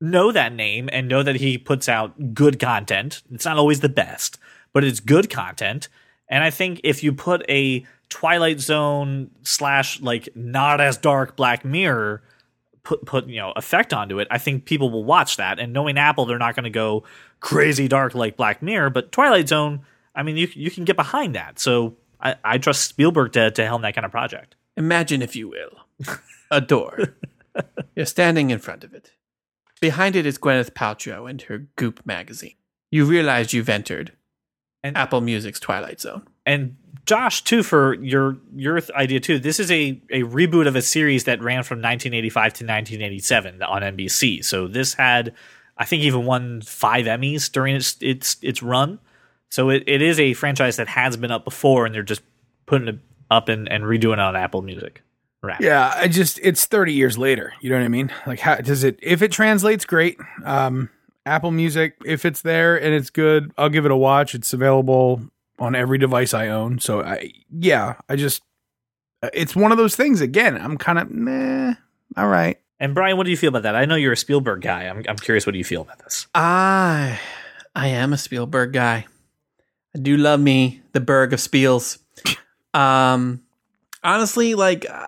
[0.00, 3.22] know that name and know that he puts out good content.
[3.30, 4.38] It's not always the best,
[4.72, 5.88] but it's good content.
[6.32, 11.62] And I think if you put a Twilight Zone slash like not as dark Black
[11.62, 12.22] Mirror
[12.84, 15.58] put put you know effect onto it, I think people will watch that.
[15.58, 17.04] And knowing Apple, they're not going to go
[17.40, 19.82] crazy dark like Black Mirror, but Twilight Zone,
[20.14, 21.58] I mean, you you can get behind that.
[21.58, 24.56] So I, I trust Spielberg to to helm that kind of project.
[24.78, 26.16] Imagine, if you will,
[26.50, 27.14] a door.
[27.94, 29.12] You're standing in front of it.
[29.82, 32.54] Behind it is Gwyneth Paltrow and her Goop magazine.
[32.90, 34.12] You realize you've entered
[34.82, 36.26] And- Apple Music's Twilight Zone.
[36.44, 39.38] And Josh, too, for your your idea too.
[39.38, 43.82] This is a a reboot of a series that ran from 1985 to 1987 on
[43.82, 44.44] NBC.
[44.44, 45.34] So this had,
[45.76, 48.98] I think, even won five Emmys during its its its run.
[49.50, 52.22] So it, it is a franchise that has been up before, and they're just
[52.66, 52.98] putting it
[53.30, 55.02] up and, and redoing it on Apple Music.
[55.42, 55.60] Right.
[55.60, 57.52] Yeah, I just it's 30 years later.
[57.60, 58.12] You know what I mean?
[58.28, 60.16] Like how does it if it translates great.
[60.44, 60.88] Um
[61.24, 64.34] Apple Music if it's there and it's good, I'll give it a watch.
[64.34, 65.22] It's available
[65.58, 66.78] on every device I own.
[66.78, 68.42] So I yeah, I just
[69.22, 70.56] uh, it's one of those things again.
[70.56, 71.74] I'm kind of meh.
[72.16, 72.58] All right.
[72.80, 73.76] And Brian, what do you feel about that?
[73.76, 74.84] I know you're a Spielberg guy.
[74.84, 75.46] I'm I'm curious.
[75.46, 76.26] What do you feel about this?
[76.34, 77.20] I,
[77.76, 79.06] I am a Spielberg guy.
[79.94, 81.98] I do love me the Berg of Spiels.
[82.74, 83.42] Um,
[84.02, 85.06] honestly, like uh,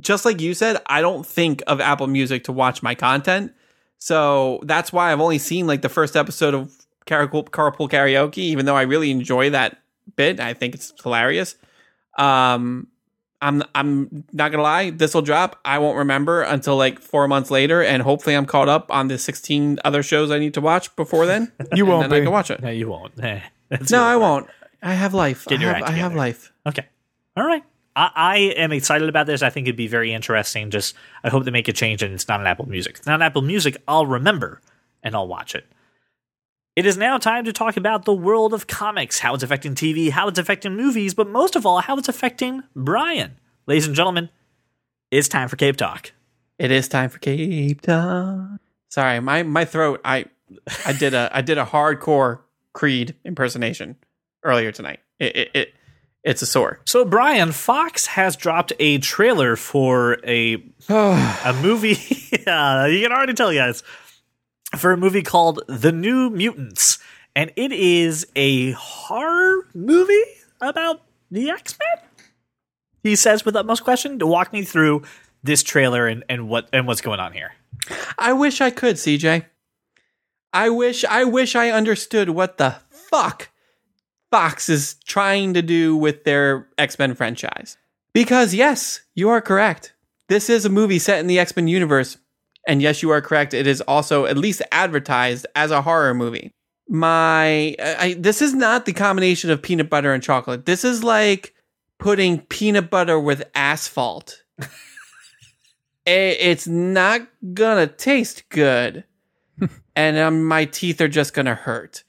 [0.00, 3.52] just like you said, I don't think of Apple Music to watch my content,
[4.02, 6.74] so that's why I've only seen like the first episode of
[7.06, 9.78] Carpool, Carpool Karaoke, even though I really enjoy that
[10.16, 10.40] bit.
[10.40, 11.54] I think it's hilarious.
[12.18, 12.88] Um,
[13.40, 15.60] I'm I'm not gonna lie, this will drop.
[15.64, 19.18] I won't remember until like four months later, and hopefully I'm caught up on the
[19.18, 21.52] 16 other shows I need to watch before then.
[21.72, 22.60] You won't and then I can watch it.
[22.60, 23.12] No, you won't.
[23.22, 23.40] Eh,
[23.88, 24.48] No, I won't.
[24.82, 25.46] I have life.
[25.46, 26.52] Get I your have, act I have life.
[26.66, 26.86] Okay.
[27.36, 27.62] All right.
[27.94, 29.42] I, I am excited about this.
[29.42, 30.70] I think it'd be very interesting.
[30.70, 32.96] Just I hope they make a change and it's not on Apple Music.
[32.96, 34.60] It's not on Apple Music, I'll remember
[35.02, 35.66] and I'll watch it.
[36.74, 40.10] It is now time to talk about the world of comics, how it's affecting TV,
[40.10, 43.36] how it's affecting movies, but most of all, how it's affecting Brian.
[43.66, 44.30] Ladies and gentlemen,
[45.10, 46.12] it's time for Cape Talk.
[46.58, 48.58] It is time for Cape Talk.
[48.88, 50.00] Sorry, my my throat.
[50.04, 50.24] I
[50.86, 52.40] I did a I did a hardcore
[52.72, 53.96] Creed impersonation
[54.42, 55.00] earlier tonight.
[55.18, 55.74] It it, it
[56.24, 56.80] it's a sore.
[56.84, 60.54] So, Brian, Fox has dropped a trailer for a
[60.88, 61.94] a movie.
[62.46, 63.82] uh, you can already tell, guys,
[64.76, 66.98] for a movie called The New Mutants,
[67.34, 70.22] and it is a horror movie
[70.60, 72.04] about the X Men.
[73.02, 75.02] He says with utmost question to walk me through
[75.42, 77.52] this trailer and, and what and what's going on here.
[78.16, 79.46] I wish I could, CJ.
[80.52, 83.48] I wish I wish I understood what the fuck
[84.32, 87.76] Fox is trying to do with their X-Men franchise.
[88.14, 89.92] Because yes, you are correct.
[90.28, 92.16] This is a movie set in the X-Men universe.
[92.66, 93.52] And yes, you are correct.
[93.52, 96.50] It is also at least advertised as a horror movie.
[96.88, 100.64] My I, this is not the combination of peanut butter and chocolate.
[100.64, 101.54] This is like
[101.98, 104.42] putting peanut butter with asphalt.
[106.04, 107.20] It's not
[107.54, 109.04] gonna taste good,
[109.94, 112.02] and um, my teeth are just gonna hurt.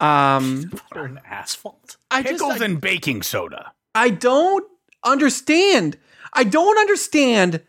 [0.00, 1.96] Um, Butter and asphalt.
[2.10, 3.72] I just Pickles I, and baking soda.
[3.94, 4.64] I don't
[5.04, 5.98] understand.
[6.32, 7.62] I don't understand.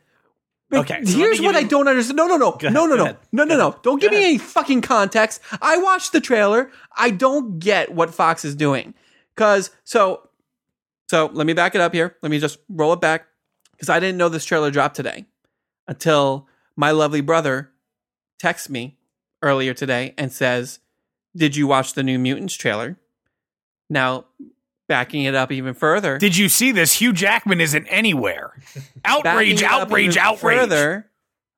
[0.72, 2.18] Okay, so here's what I don't understand.
[2.18, 3.76] No, no, no, ahead, no, no, no, ahead, no, no, no.
[3.82, 5.42] Don't give me any fucking context.
[5.62, 6.70] I watched the trailer.
[6.96, 8.94] I don't get what Fox is doing.
[9.36, 10.30] Cause so,
[11.10, 12.18] so let me back it up here.
[12.22, 13.26] Let me just roll it back.
[13.80, 15.26] Cause I didn't know this trailer dropped today
[15.88, 17.72] until my lovely brother
[18.38, 19.00] texts me
[19.42, 20.80] earlier today and says,
[21.40, 22.98] "Did you watch the New Mutants trailer?"
[23.90, 24.26] Now,
[24.88, 26.94] backing it up even further, Did you see this?
[26.94, 28.54] Hugh Jackman isn't anywhere.
[29.06, 30.58] Outrage, backing it up outrage, outrage.
[30.60, 31.10] Further,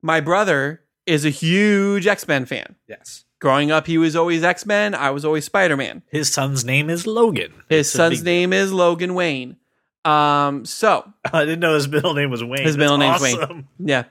[0.02, 2.76] my brother is a huge X Men fan.
[2.88, 3.24] Yes.
[3.40, 4.94] Growing up, he was always X Men.
[4.94, 6.02] I was always Spider Man.
[6.10, 7.52] His son's name is Logan.
[7.68, 9.56] His It's son's big- name is Logan Wayne.
[10.04, 12.62] Um, so I didn't know his middle name was Wayne.
[12.64, 13.68] his middle That's name's Wayne.
[13.78, 14.04] Yeah.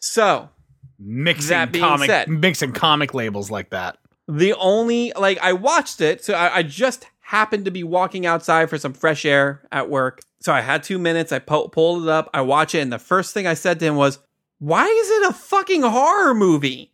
[0.00, 0.50] So
[0.98, 3.98] Mixing comic, said- mixing comic labels like that.
[4.28, 8.70] The only like I watched it, so I, I just happened to be walking outside
[8.70, 10.20] for some fresh air at work.
[10.40, 11.32] So I had two minutes.
[11.32, 12.28] I po- pulled it up.
[12.34, 14.18] I watch it, and the first thing I said to him was,
[14.58, 16.92] "Why is it a fucking horror movie?"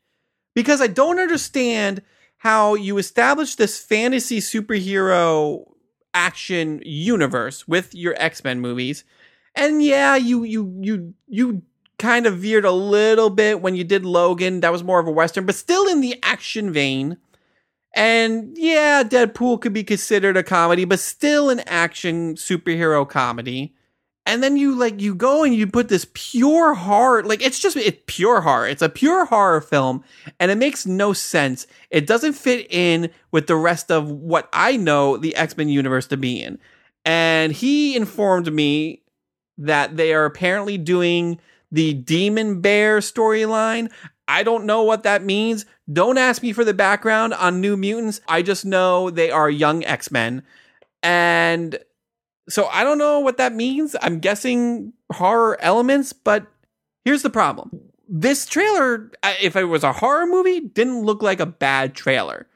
[0.54, 2.02] Because I don't understand
[2.38, 5.64] how you establish this fantasy superhero
[6.14, 9.04] action universe with your X-Men movies.
[9.54, 11.62] And yeah, you you you you
[12.00, 14.60] kind of veered a little bit when you did Logan.
[14.60, 17.18] That was more of a western, but still in the action vein.
[17.94, 23.74] And yeah, Deadpool could be considered a comedy, but still an action superhero comedy.
[24.26, 27.76] And then you like you go and you put this pure horror, like it's just
[27.76, 28.68] it's pure horror.
[28.68, 30.04] It's a pure horror film,
[30.38, 31.66] and it makes no sense.
[31.90, 36.06] It doesn't fit in with the rest of what I know the X Men universe
[36.08, 36.58] to be in.
[37.04, 39.02] And he informed me
[39.58, 43.90] that they are apparently doing the Demon Bear storyline.
[44.28, 45.66] I don't know what that means.
[45.92, 48.20] Don't ask me for the background on New Mutants.
[48.28, 50.42] I just know they are young X Men.
[51.02, 51.78] And
[52.48, 53.96] so I don't know what that means.
[54.02, 56.46] I'm guessing horror elements, but
[57.04, 57.80] Here's the problem.
[58.08, 62.46] This trailer, if it was a horror movie, didn't look like a bad trailer.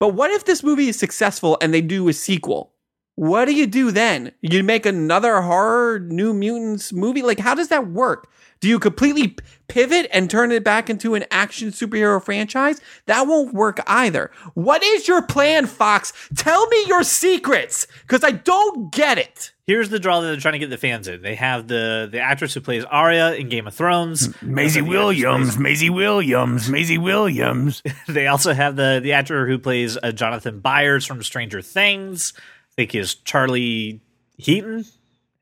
[0.00, 2.72] But what if this movie is successful and they do a sequel?
[3.16, 4.32] What do you do then?
[4.40, 7.22] You make another horror New Mutants movie?
[7.22, 8.28] Like, how does that work?
[8.60, 9.36] Do you completely
[9.68, 12.80] pivot and turn it back into an action superhero franchise?
[13.06, 14.30] That won't work either.
[14.54, 16.12] What is your plan, Fox?
[16.34, 19.52] Tell me your secrets, because I don't get it.
[19.66, 21.22] Here's the draw that they're trying to get the fans in.
[21.22, 24.98] They have the the actress who plays Arya in Game of Thrones, Maisie Also the
[24.98, 27.82] Williams, Maisie Williams, Maisie Williams.
[28.08, 32.34] They also have the the actor who plays uh, Jonathan Byers from Stranger Things.
[32.74, 34.00] I think is Charlie
[34.36, 34.84] Heaton.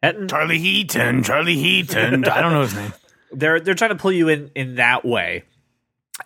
[0.03, 0.29] Heaton?
[0.29, 2.25] Charlie Heaton, Charlie Heaton.
[2.27, 2.92] I don't know his name.
[3.33, 5.45] they're they're trying to pull you in in that way.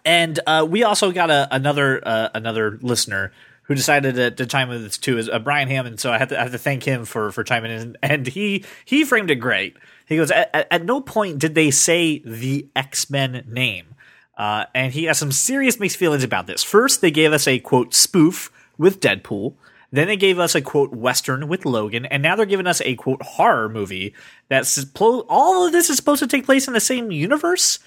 [0.05, 4.69] And uh, we also got a, another uh, another listener who decided to, to chime
[4.71, 6.01] in with this too is uh, Brian Hammond.
[6.01, 8.65] So I have to I have to thank him for for chiming in, and he
[8.85, 9.77] he framed it great.
[10.07, 13.95] He goes, at, at, at no point did they say the X Men name,
[14.37, 16.65] uh, and he has some serious mixed feelings about this.
[16.65, 19.55] First, they gave us a quote spoof with Deadpool.
[19.97, 22.97] Then they gave us a quote western with Logan, and now they're giving us a
[22.97, 24.15] quote horror movie.
[24.51, 27.79] That's suppo- all of this is supposed to take place in the same universe.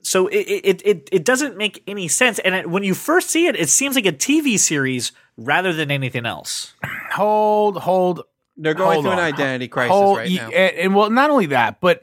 [0.00, 2.38] So it it it, it doesn't make any sense.
[2.38, 5.90] And it, when you first see it, it seems like a TV series rather than
[5.90, 6.72] anything else.
[7.12, 8.22] Hold, hold.
[8.56, 10.48] They're going hold through an identity crisis Hold- right now.
[10.48, 12.02] And, and well, not only that, but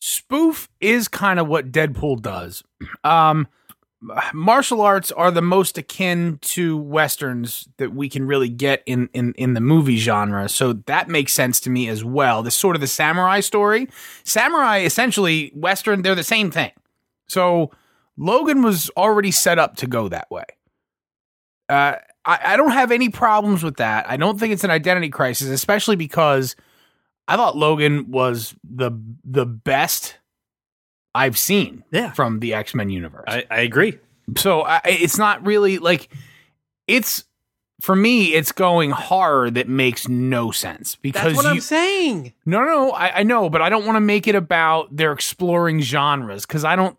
[0.00, 2.64] spoof is kind of what Deadpool does.
[3.04, 3.46] Um,
[4.32, 9.32] martial arts are the most akin to westerns that we can really get in, in
[9.34, 10.48] in the movie genre.
[10.48, 12.42] So that makes sense to me as well.
[12.42, 13.88] This sort of the samurai story.
[14.24, 16.72] Samurai essentially western they're the same thing.
[17.28, 17.70] So
[18.16, 20.44] logan was already set up to go that way.
[21.68, 24.08] Uh, I, I don't have any problems with that.
[24.08, 26.56] I don't think it's an identity crisis especially because
[27.26, 28.90] i thought logan was the
[29.24, 30.18] the best
[31.14, 32.12] i've seen Yeah.
[32.12, 33.98] from the x-men universe I, I agree.
[34.36, 36.08] so I, it's not really like
[36.86, 37.24] it's
[37.80, 42.32] for me it's going horror that makes no sense because That's what you I'm saying.
[42.46, 45.12] no no no, I, I know but i don't want to make it about they're
[45.12, 46.96] exploring genres because i don't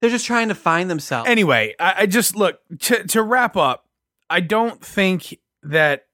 [0.00, 1.28] They're just trying to find themselves.
[1.28, 3.86] anyway I, I just look to, to wrap up
[4.28, 6.06] i don't think that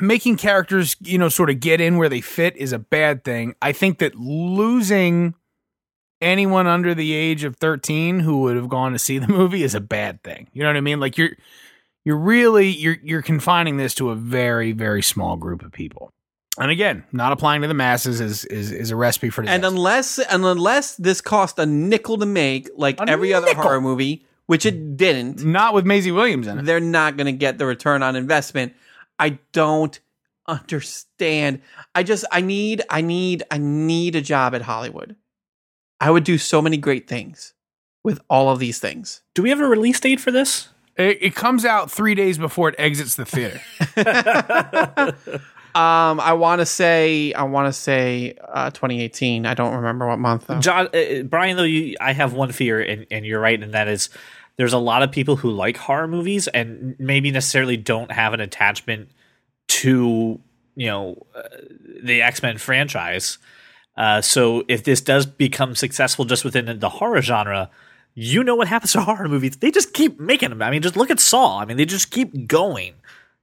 [0.00, 3.54] making characters you know sort of get in where they fit is a bad thing
[3.62, 5.34] i think that losing
[6.22, 9.74] anyone under the age of 13 who would have gone to see the movie is
[9.74, 11.36] a bad thing you know what i mean like you're
[12.04, 16.12] you're really you're you're confining this to a very very small group of people
[16.58, 19.54] and again not applying to the masses is is, is a recipe for disaster.
[19.54, 23.80] and unless and unless this cost a nickel to make, like A every other horror
[23.80, 26.64] movie, which it didn't, not with Maisie Williams in it.
[26.64, 28.74] they're not going to get the return on investment.
[29.18, 29.98] I don't
[30.46, 31.62] understand.
[31.94, 35.16] I just I need I need I need a job at Hollywood.
[36.02, 37.54] I would do so many great things
[38.02, 39.22] with all of these things.
[39.34, 40.68] Do we have a release date for this?
[40.96, 43.60] It, it comes out three days before it exits the theater.
[45.74, 49.46] Um, I want to say I want to say uh, 2018.
[49.46, 50.60] I don't remember what month though.
[50.60, 53.88] John, uh, Brian, though you, I have one fear, and, and you're right, and that
[53.88, 54.10] is
[54.56, 58.40] there's a lot of people who like horror movies and maybe necessarily don't have an
[58.40, 59.08] attachment
[59.68, 60.38] to
[60.74, 61.40] you know uh,
[62.02, 63.38] the X Men franchise.
[63.96, 67.70] Uh, so if this does become successful just within the horror genre,
[68.14, 69.56] you know what happens to horror movies?
[69.56, 70.62] They just keep making them.
[70.62, 71.58] I mean, just look at Saw.
[71.60, 72.94] I mean, they just keep going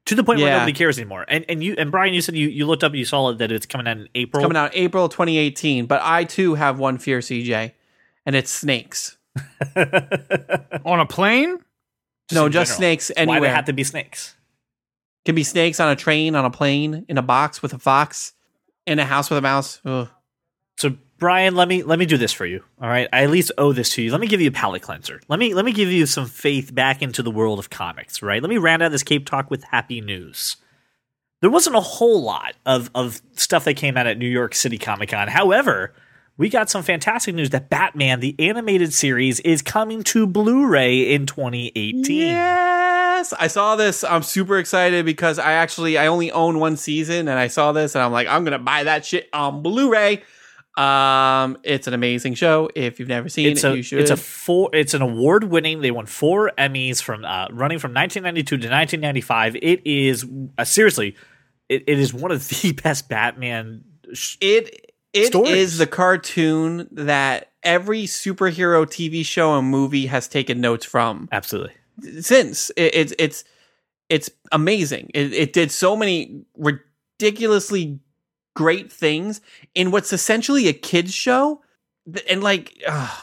[0.05, 1.25] to the point where nobody cares anymore.
[1.27, 3.51] And and you and Brian, you said you, you looked up, and you saw that
[3.51, 4.43] it's coming out in April.
[4.43, 7.73] Coming out April 2018, but I too have one fear, CJ,
[8.25, 9.17] and it's snakes.
[9.75, 11.59] On a plane?
[12.31, 12.77] no, just general.
[12.77, 13.41] snakes Why anywhere.
[13.41, 14.35] they have to be snakes?
[15.25, 18.33] Can be snakes on a train, on a plane, in a box with a fox,
[18.87, 19.79] in a house with a mouse.
[19.85, 20.07] Ugh.
[20.79, 22.63] So Brian, let me let me do this for you.
[22.81, 24.11] All right, I at least owe this to you.
[24.11, 25.19] Let me give you a palate cleanser.
[25.27, 28.21] Let me let me give you some faith back into the world of comics.
[28.21, 28.41] Right.
[28.41, 30.55] Let me round out this Cape Talk with happy news.
[31.41, 34.77] There wasn't a whole lot of of stuff that came out at New York City
[34.77, 35.27] Comic Con.
[35.27, 35.93] However,
[36.37, 41.25] we got some fantastic news that Batman the animated series is coming to Blu-ray in
[41.25, 42.05] 2018.
[42.05, 44.05] Yes, I saw this.
[44.05, 47.95] I'm super excited because I actually I only own one season, and I saw this,
[47.95, 50.23] and I'm like, I'm gonna buy that shit on Blu-ray.
[50.79, 52.69] Um, it's an amazing show.
[52.75, 53.99] If you've never seen it's it, a you should.
[53.99, 57.93] it's a four it's an award winning they won four emmys from uh, running from
[57.93, 60.25] 1992 to 1995 it is
[60.57, 61.15] uh, seriously
[61.67, 65.77] it, it is one of the best batman sh- it it is stories.
[65.79, 71.73] the cartoon that every superhero TV show and movie has taken notes from absolutely
[72.21, 72.69] since.
[72.75, 73.43] It, it's it's
[74.09, 75.11] it's amazing.
[75.13, 77.99] It, it did so many ridiculously
[78.55, 79.41] great things
[79.75, 81.61] in what's essentially a kids show
[82.29, 83.17] and like, ugh,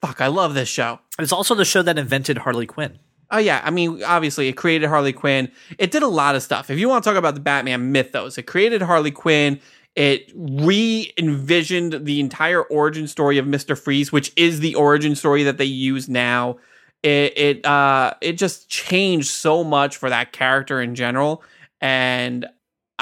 [0.00, 1.00] fuck, I love this show.
[1.18, 2.98] It's also the show that invented Harley Quinn.
[3.30, 5.50] Oh yeah, I mean, obviously, it created Harley Quinn.
[5.78, 6.68] It did a lot of stuff.
[6.68, 9.58] If you want to talk about the Batman mythos, it created Harley Quinn.
[9.94, 15.58] It re-envisioned the entire origin story of Mister Freeze, which is the origin story that
[15.58, 16.58] they use now.
[17.02, 21.42] It it uh it just changed so much for that character in general,
[21.80, 22.46] and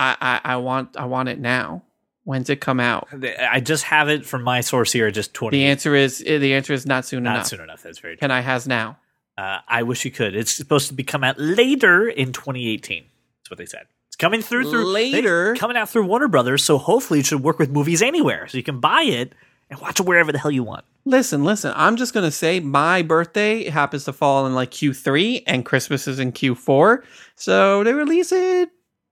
[0.00, 1.82] I I, I want I want it now.
[2.24, 3.08] When's it come out?
[3.40, 5.10] I just have it from my source here.
[5.10, 5.58] Just twenty.
[5.58, 7.38] The answer is the answer is not soon not enough.
[7.38, 7.82] Not soon enough.
[7.82, 8.20] That's very true.
[8.20, 8.98] Can I has now?
[9.36, 10.34] Uh, I wish you could.
[10.34, 13.04] It's supposed to be come out later in 2018.
[13.38, 13.86] That's what they said.
[14.08, 15.54] It's coming through through Later?
[15.56, 16.62] coming out through Warner Brothers.
[16.64, 19.32] So hopefully it should work with movies anywhere, so you can buy it
[19.70, 20.84] and watch it wherever the hell you want.
[21.06, 21.72] Listen, listen.
[21.74, 26.18] I'm just gonna say my birthday happens to fall in like Q3, and Christmas is
[26.18, 27.02] in Q4,
[27.34, 28.70] so they release it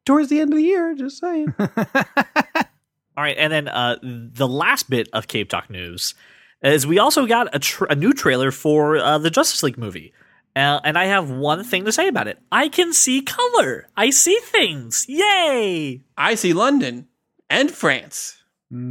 [0.09, 0.94] towards the end of the year.
[0.94, 1.55] Just saying.
[1.59, 6.14] All right, and then uh, the last bit of Cape Talk news
[6.62, 10.12] is we also got a, tr- a new trailer for uh, the Justice League movie.
[10.57, 12.38] Uh, and I have one thing to say about it.
[12.51, 13.87] I can see color.
[13.97, 15.05] I see things.
[15.09, 16.01] Yay!
[16.16, 17.07] I see London
[17.51, 18.42] and France.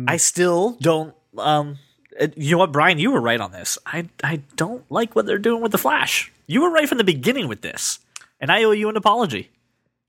[0.08, 1.14] I still don't.
[1.38, 1.78] Um,
[2.20, 3.00] uh, you know what, Brian?
[3.00, 3.78] You were right on this.
[3.86, 6.32] I I don't like what they're doing with the Flash.
[6.48, 8.00] You were right from the beginning with this,
[8.40, 9.52] and I owe you an apology.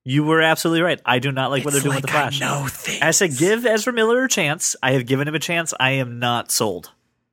[0.08, 1.00] You were absolutely right.
[1.04, 2.38] I do not like what they're doing with the Flash.
[2.40, 3.02] things.
[3.02, 4.74] I said, give Ezra Miller a chance.
[4.82, 5.74] I have given him a chance.
[5.78, 6.92] I am not sold.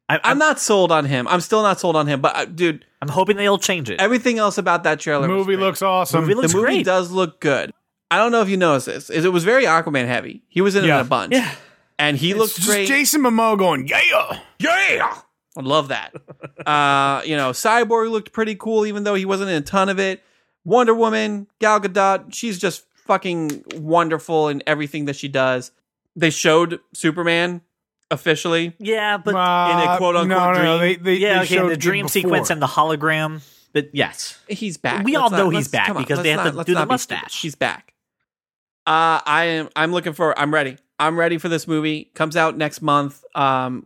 [0.10, 1.28] I, I'm I'm, not sold on him.
[1.28, 2.20] I'm still not sold on him.
[2.22, 4.00] But uh, dude, I'm hoping they'll change it.
[4.02, 5.66] everything else about that trailer, The was movie great.
[5.66, 6.22] looks awesome.
[6.22, 6.86] Movie looks the movie great.
[6.86, 7.72] does look good.
[8.12, 9.10] I don't know if you noticed this.
[9.10, 10.44] Is it was very Aquaman heavy.
[10.50, 11.00] He was in it Yeah.
[11.00, 11.34] a bunch.
[11.34, 11.50] Yeah.
[11.98, 12.88] and he It's looked just great.
[12.90, 14.40] Jason Momoa going, yeah.
[14.60, 15.18] Yeah,
[15.58, 16.14] I love that.
[16.68, 19.98] uh, you know, Cyborg looked pretty cool, even though he wasn't in a ton of
[20.00, 20.22] it.
[20.66, 25.72] Wonder Woman, Gal Gadot, she's just fucking wonderful in everything that she does.
[26.16, 27.62] They showed Superman
[28.12, 28.74] officially.
[28.80, 29.36] yeah, but in
[29.90, 30.80] a quote-unquote no, no, no, dream.
[30.80, 33.42] They, they, yeah, they okay, the dream sequence and the hologram.
[33.74, 35.06] But yes, He's back.
[35.06, 36.74] We Let's all not- know he's back on, because they let's have to not- do
[36.74, 37.20] let's the not be mustache.
[37.20, 37.42] stupid.
[37.42, 37.94] He's back.
[38.88, 39.70] Uh, I am.
[39.76, 40.38] I'm looking for.
[40.40, 40.78] I'm ready.
[41.00, 42.06] I'm ready for this movie.
[42.14, 43.24] Comes out next month.
[43.36, 43.86] Um,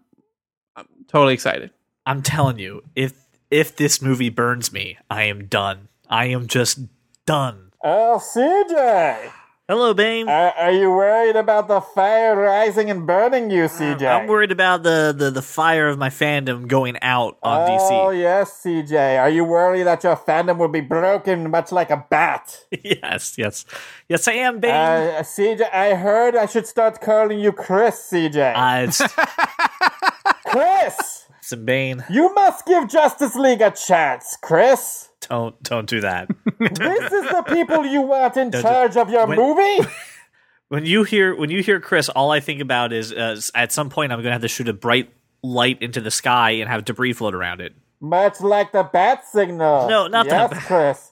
[0.76, 1.72] I'm totally excited.
[2.06, 3.14] I'm telling you, if
[3.50, 5.88] if this movie burns me, I am done.
[6.10, 6.80] I am just
[7.26, 7.72] done.
[7.84, 9.32] Oh, CJ!
[9.68, 10.28] Hello, Bane.
[10.28, 14.02] Are, are you worried about the fire rising and burning you, CJ?
[14.02, 17.90] I'm worried about the, the, the fire of my fandom going out on Oh, DC.
[17.92, 19.20] Oh, yes, CJ.
[19.20, 22.66] Are you worried that your fandom will be broken much like a bat?
[22.84, 23.66] yes, yes.
[24.08, 24.72] Yes, I am, Bane.
[24.72, 28.54] Uh, CJ, I heard I should start calling you Chris, CJ.
[28.56, 31.28] Uh, Chris!
[31.38, 32.04] it's a Bane.
[32.10, 35.09] You must give Justice League a chance, Chris.
[35.30, 36.28] Don't don't do that.
[36.60, 39.88] This is the people you want in Don't do- charge of your when- movie?
[40.70, 43.90] when you hear when you hear Chris, all I think about is uh, at some
[43.90, 45.10] point I'm going to have to shoot a bright
[45.42, 47.74] light into the sky and have debris float around it.
[48.02, 49.88] Much like the bat signal.
[49.90, 51.09] No, not the yes, Chris.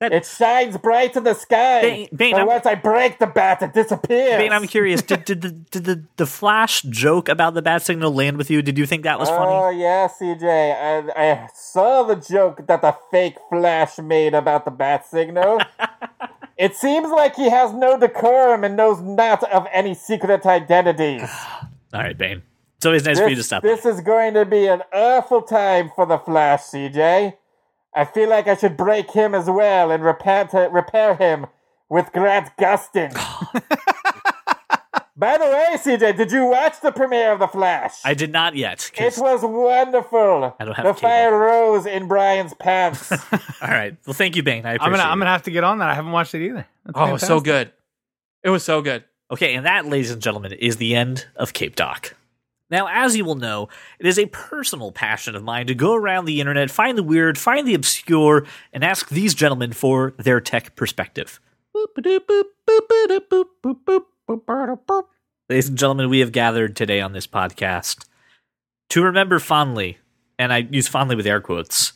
[0.00, 1.80] That- It shines bright in the sky.
[1.82, 4.36] Bane- Bane, but I'm- once I break the bat, it disappears.
[4.38, 5.02] Bane, I'm curious.
[5.02, 8.62] Did, did the did the, the Flash joke about the bat signal land with you?
[8.62, 9.52] Did you think that was Oh funny?
[9.52, 10.44] Oh yeah, CJ.
[11.16, 15.60] I, I saw the joke that the fake Flash made about the bat signal.
[16.56, 21.22] it seems like he has no decorum and knows not of any secret identities.
[21.92, 22.42] All right, Bane.
[22.76, 23.64] It's always nice for you to stop.
[23.64, 27.34] this is going to be an awful time for the Flash, CJ.
[27.94, 31.46] I feel like I should break him as well and repair to, repair him
[31.88, 33.12] with Grant Gustin.
[35.16, 37.94] By the way, CJ, did you watch the premiere of The Flash?
[38.04, 38.88] I did not yet.
[38.96, 40.54] It was wonderful.
[40.60, 41.08] I don't have the cable.
[41.08, 43.10] fire rose in Brian's pants.
[43.32, 43.96] all right.
[44.06, 44.64] Well, thank you, Bane.
[44.64, 45.88] I appreciate I'm gonna, I'm gonna have to get on that.
[45.88, 46.68] I haven't watched it either.
[46.86, 47.72] That's Oh, so good.
[48.44, 49.02] It was so good.
[49.32, 52.14] Okay, and that, ladies and gentlemen, is the end of Cape Talk.
[52.70, 56.26] Now, as you will know, it is a personal passion of mine to go around
[56.26, 60.76] the internet, find the weird, find the obscure, and ask these gentlemen for their tech
[60.76, 61.40] perspective.
[65.48, 68.06] Ladies and gentlemen, we have gathered today on this podcast
[68.90, 69.98] to remember fondly,
[70.38, 71.94] and I use fondly with air quotes,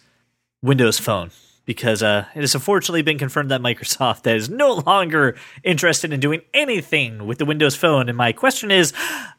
[0.62, 1.30] Windows Phone.
[1.64, 6.42] Because uh, it has unfortunately been confirmed that Microsoft is no longer interested in doing
[6.52, 8.08] anything with the Windows Phone.
[8.08, 8.92] And my question is,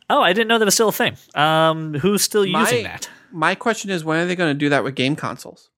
[0.09, 1.17] oh, I didn't know that was still a thing.
[1.36, 3.09] Um, who's still using that?
[3.32, 5.69] My question is, when are they going to do that with game consoles?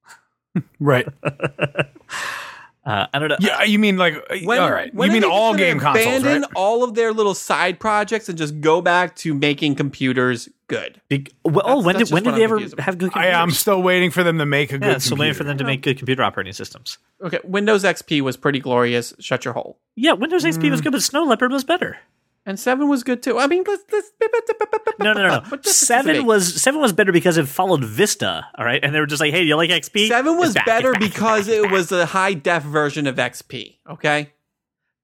[0.80, 1.08] Right.
[2.86, 3.38] Uh, I don't know.
[3.40, 4.94] Yeah, you mean like uh, When, all right?
[4.94, 6.52] when You mean all gonna game consoles, Abandon right?
[6.56, 11.02] all of their little side projects and just go back to making computers good.
[11.10, 13.14] Be- well, oh, That's- when that's did when did they I'm ever have good I,
[13.14, 13.36] computers?
[13.38, 14.88] I'm still waiting for them to make a good.
[14.88, 15.48] yeah, so waiting for computer.
[15.50, 17.00] them to make good computer operating systems.
[17.24, 19.16] Okay, Windows XP was pretty glorious.
[19.20, 19.80] Shut your hole.
[19.96, 20.72] Yeah, Windows XP Mm.
[20.72, 21.98] was good, but Snow Leopard was better.
[22.48, 23.39] And seven was good too.
[23.39, 24.12] I mean, let's let's
[25.00, 25.34] No, no, no, no.
[25.50, 28.46] What difference does it Seven was seven was better because it followed Vista.
[28.58, 30.66] All right, and they were just like, "Hey, do you like XP?" seven was back,
[30.66, 33.78] better back, because back, it was a high def version of XP.
[33.89, 34.32] Okay.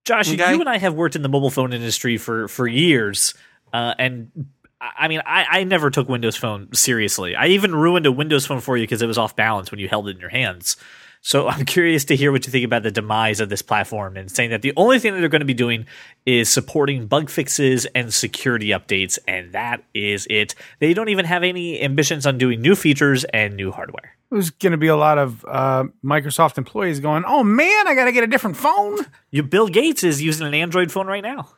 [0.05, 0.53] Josh, Okay.
[0.53, 3.33] you and I have worked in the mobile phone industry for for years,
[3.73, 4.31] uh, and
[4.79, 7.35] I I mean, I, I never took Windows Phone seriously.
[7.35, 9.87] I even ruined a Windows Phone for you because it was off balance when you
[9.87, 10.75] held it in your hands.
[11.21, 14.29] So I'm curious to hear what you think about the demise of this platform and
[14.29, 15.85] saying that the only thing that they're going to be doing
[16.25, 20.55] is supporting bug fixes and security updates, and that is it.
[20.79, 24.17] They don't even have any ambitions on doing new features and new hardware.
[24.29, 28.05] There's going to be a lot of uh, Microsoft employees going, "Oh man, I got
[28.05, 28.99] to get a different phone."
[29.29, 31.49] You, Bill Gates is using an Android phone right now.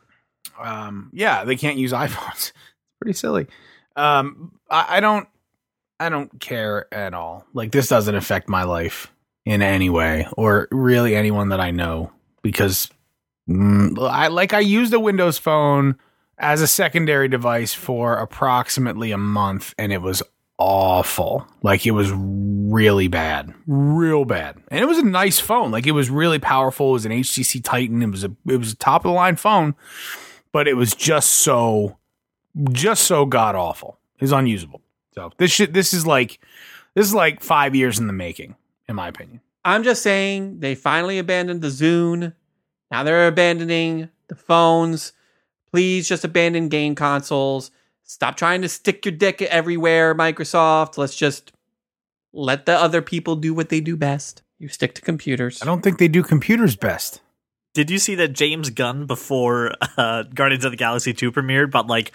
[0.58, 2.52] um, yeah, they can't use iPhones.
[3.00, 3.46] Pretty silly.
[3.96, 5.28] Um, I, I don't,
[6.00, 7.46] I don't care at all.
[7.54, 9.12] Like this doesn't affect my life
[9.44, 12.90] in any way, or really anyone that I know, because
[13.48, 15.96] mm, I like I used a Windows phone
[16.38, 20.22] as a secondary device for approximately a month, and it was
[20.58, 21.46] awful.
[21.62, 24.58] Like it was really bad, real bad.
[24.68, 25.70] And it was a nice phone.
[25.70, 26.90] Like it was really powerful.
[26.90, 28.02] It was an HTC Titan.
[28.02, 29.74] It was a it was a top of the line phone
[30.54, 31.98] but it was just so
[32.70, 33.98] just so god awful.
[34.14, 34.80] It was unusable.
[35.14, 36.40] So this shit this is like
[36.94, 38.54] this is like five years in the making,
[38.88, 39.40] in my opinion.
[39.64, 42.34] I'm just saying they finally abandoned the Zune.
[42.90, 45.12] Now they're abandoning the phones.
[45.70, 47.70] Please just abandon game consoles.
[48.04, 50.98] Stop trying to stick your dick everywhere, Microsoft.
[50.98, 51.52] Let's just
[52.32, 54.42] let the other people do what they do best.
[54.58, 55.62] You stick to computers.
[55.62, 57.22] I don't think they do computers best.
[57.72, 61.86] Did you see that James Gunn before uh, Guardians of the Galaxy 2 premiered bought
[61.86, 62.12] like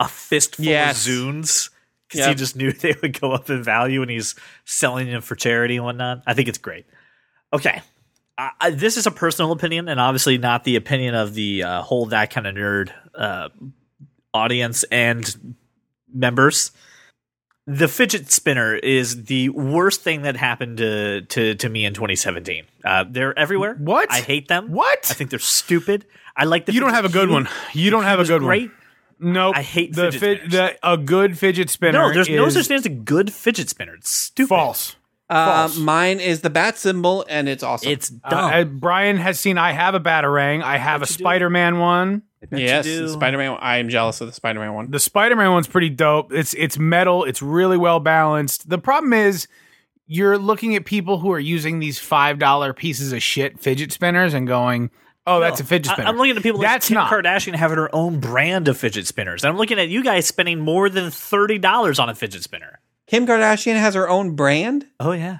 [0.00, 1.06] a fistful Yes.
[1.06, 1.70] of Zunes?
[2.12, 4.34] Because he just knew they would go up in value and he's
[4.64, 6.22] selling them for charity and whatnot.
[6.26, 6.86] I think it's great.
[7.52, 7.80] Okay.
[8.38, 11.82] I I, this is a personal opinion and obviously not the opinion of the uh,
[11.82, 13.48] whole That Kind of Nerd uh,
[14.32, 15.54] audience and
[16.12, 16.72] members.
[17.66, 22.64] The fidget spinner is the worst thing that happened to, to, to me in 2017.
[22.84, 23.74] Uh, they're everywhere.
[23.74, 24.10] What?
[24.10, 24.72] I hate them.
[24.72, 25.06] What?
[25.08, 26.04] I think they're stupid.
[26.36, 26.72] I like the.
[26.72, 27.48] you don't have a good one.
[27.72, 28.70] You don't have a good great.
[28.70, 28.81] one.
[29.18, 29.56] Nope.
[29.56, 30.52] I hate the fidget spinners.
[30.52, 31.98] the a good fidget spinner.
[32.08, 33.94] No, there's no is such thing as a good fidget spinner.
[33.94, 34.48] It's stupid.
[34.48, 34.96] false.
[35.30, 35.78] Uh, False.
[35.78, 37.90] mine is the bat symbol, and it's awesome.
[37.90, 38.52] It's Uh, dumb.
[38.52, 39.56] uh, Brian has seen.
[39.56, 40.62] I have a batarang.
[40.62, 41.06] I have a.
[41.06, 42.22] Spider-Man one.
[42.50, 43.56] yes, Spider-Man.
[43.60, 44.90] I am jealous of the Spider-Man one.
[44.90, 46.32] The Spider-Man one's pretty dope.
[46.34, 47.24] It's it's metal.
[47.24, 48.68] It's really well balanced.
[48.68, 49.46] The problem is
[50.06, 54.34] you're looking at people who are using these five dollar pieces of shit fidget spinners
[54.34, 54.90] and going,
[55.26, 57.24] "Oh, that's a fidget I- spinner." I'm looking at people That's like Kim not.
[57.24, 59.44] Kardashian having her own brand of fidget spinners.
[59.44, 62.80] And I'm looking at you guys spending more than thirty dollars on a fidget spinner.
[63.06, 64.86] Kim Kardashian has her own brand.
[65.00, 65.38] Oh yeah,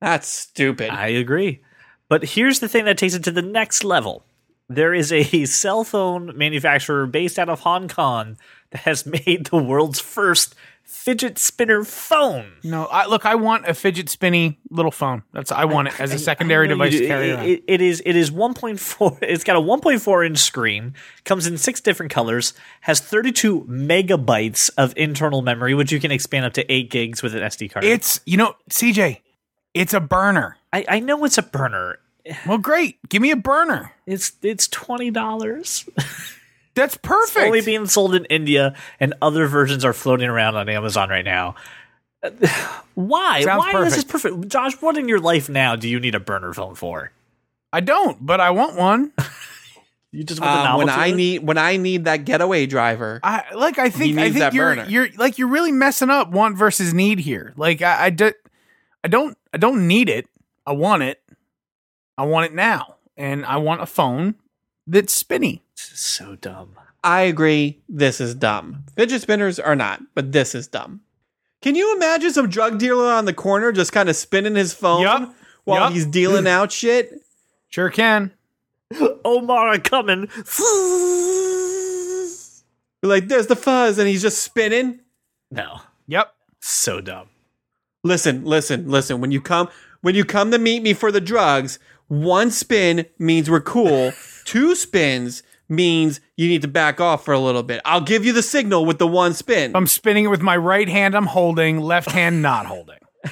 [0.00, 0.90] That's stupid.
[0.90, 1.62] I agree.
[2.08, 4.24] But here's the thing that takes it to the next level.
[4.68, 8.36] There is a cell phone manufacturer based out of Hong Kong
[8.70, 10.54] that has made the world's first
[10.88, 12.52] fidget spinner phone.
[12.64, 15.22] No, I, look, I want a fidget spinny little phone.
[15.34, 18.16] That's I want it as a secondary device to carry It- it- it is it
[18.16, 23.66] is 1.4 it's got a 1.4 inch screen comes in six different colors has 32
[23.68, 27.70] megabytes of internal memory which you can expand up to 8 gigs with an sd
[27.70, 29.20] card It's you know, CJ,
[29.74, 30.56] it's a burner.
[30.72, 31.98] I, I know it's a burner
[32.46, 32.98] Well, great.
[33.08, 33.92] Give me a burner.
[34.06, 35.88] it's it's $20
[36.78, 37.46] That's perfect.
[37.46, 41.54] only being sold in india and other versions are floating around on amazon right now
[42.94, 46.14] why Sounds why is this perfect josh what in your life now do you need
[46.14, 47.12] a burner phone for
[47.72, 49.12] I don't, but I want one.
[50.12, 53.20] you just want the Um, when I need when I need that getaway driver.
[53.22, 53.78] I like.
[53.78, 54.18] I think.
[54.18, 54.88] I think that you're burner.
[54.88, 57.52] you're like you're really messing up want versus need here.
[57.56, 58.32] Like I, I, do,
[59.04, 60.26] I don't I don't need it.
[60.66, 61.22] I want it.
[62.16, 64.34] I want it now, and I want a phone
[64.88, 65.62] that's spinny.
[65.76, 66.70] This is so dumb
[67.04, 67.78] I agree.
[67.88, 68.82] This is dumb.
[68.96, 71.00] Fidget spinners are not, but this is dumb.
[71.62, 75.02] Can you imagine some drug dealer on the corner just kind of spinning his phone
[75.02, 75.34] Yup.
[75.64, 75.92] while Yup.
[75.92, 77.22] he's dealing out shit?
[77.68, 78.32] Sure can.
[79.24, 80.28] omar coming
[83.02, 85.00] Like, there's the fuzz, and he's just spinning.
[85.50, 86.34] no Yep.
[86.60, 87.28] so dumb.
[88.02, 89.20] Listen, listen, listen.
[89.20, 89.68] When you come,
[90.00, 91.78] when you come to meet me for the drugs,
[92.08, 94.12] one spin means we're cool.
[94.44, 97.80] Two spins means you need to back off for a little bit.
[97.84, 99.76] I'll give you the signal with the one spin.
[99.76, 101.14] I'm spinning it with my right hand.
[101.14, 102.96] I'm holding, left hand not holding.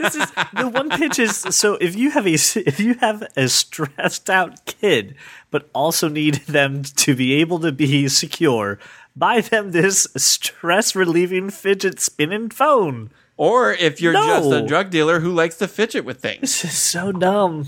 [0.00, 3.46] This is the one pitch is so if you have a if you have a
[3.48, 5.14] stressed out kid,
[5.50, 8.78] but also need them to be able to be secure,
[9.14, 13.10] buy them this stress relieving fidget spinning phone.
[13.36, 14.26] or if you're No.
[14.26, 16.40] just a drug dealer who likes to fidget with things.
[16.40, 17.66] This is so dumb.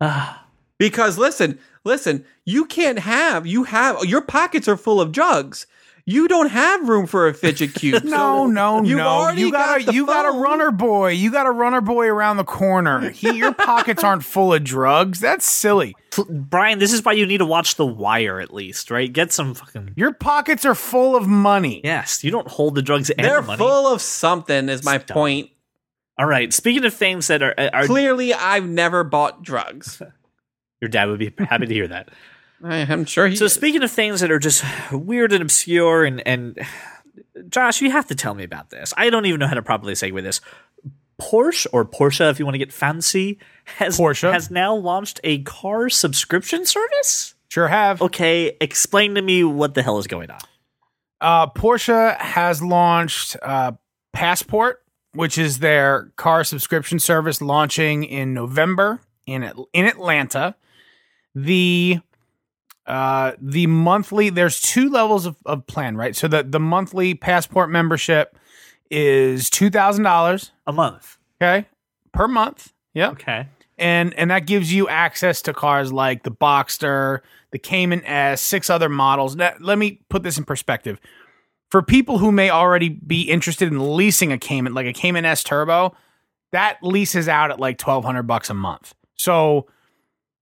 [0.00, 0.44] Ah.
[0.78, 5.66] Because listen, listen, you can't have you have your pockets are full of drugs.
[6.04, 8.04] You don't have room for a fidget cube.
[8.04, 9.08] No, So no, you've no.
[9.08, 11.10] already You got, got a you got a runner boy.
[11.10, 13.10] You got a runner boy around the corner.
[13.10, 15.18] He, your pockets aren't full of drugs.
[15.18, 15.96] That's silly.
[16.28, 19.12] Brian, this is why you need to watch The Wire at least, right?
[19.12, 19.94] Get some fucking.
[19.96, 21.80] Your pockets are full of money.
[21.82, 23.58] Yes, you don't hold the drugs and They're the money.
[23.58, 24.68] full of something.
[24.68, 25.08] Is my Stop.
[25.08, 25.50] point.
[26.18, 26.52] All right.
[26.52, 30.02] Speaking of things that are, are Clearly, I've never bought drugs.
[30.80, 32.08] your dad would be happy to hear that.
[32.62, 33.36] I, I'm sure he.
[33.36, 33.52] So is.
[33.52, 36.58] speaking of things that are just weird and obscure, and and
[37.48, 38.92] Josh, you have to tell me about this.
[38.96, 40.40] I don't even know how to properly segue this.
[41.20, 44.32] Porsche or Porsche, if you want to get fancy, has Porsche.
[44.32, 47.34] has now launched a car subscription service.
[47.48, 48.02] Sure have.
[48.02, 50.40] Okay, explain to me what the hell is going on.
[51.20, 53.72] Uh, Porsche has launched uh,
[54.12, 54.82] Passport,
[55.18, 59.42] which is their car subscription service, launching in November in
[59.72, 60.54] in Atlanta.
[61.34, 61.98] The
[62.86, 66.14] uh, the monthly there's two levels of, of plan, right?
[66.14, 68.38] So the the monthly Passport membership
[68.90, 71.18] is two thousand dollars, A month.
[71.42, 71.66] okay,
[72.12, 72.72] per month.
[72.94, 73.10] Yeah.
[73.10, 73.48] Okay.
[73.76, 78.70] and and that gives you access to cars like the Boxster, the Cayman S, six
[78.70, 79.34] other models.
[79.36, 80.98] Now, let me put this in perspective.
[81.70, 85.44] For people who may already be interested in leasing a Cayman, like a Cayman S
[85.44, 85.94] Turbo,
[86.52, 88.94] that leases out at like twelve hundred bucks a month.
[89.16, 89.66] So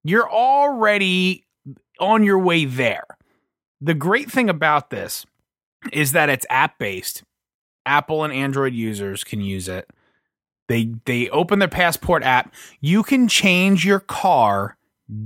[0.05, 1.45] you're already
[1.99, 3.05] on your way there.
[3.81, 5.27] The great thing about this
[5.93, 7.25] is that it's app based.
[7.85, 9.91] Apple and Android users can use it.
[10.69, 12.55] They they open their passport app.
[12.81, 14.77] You can change your car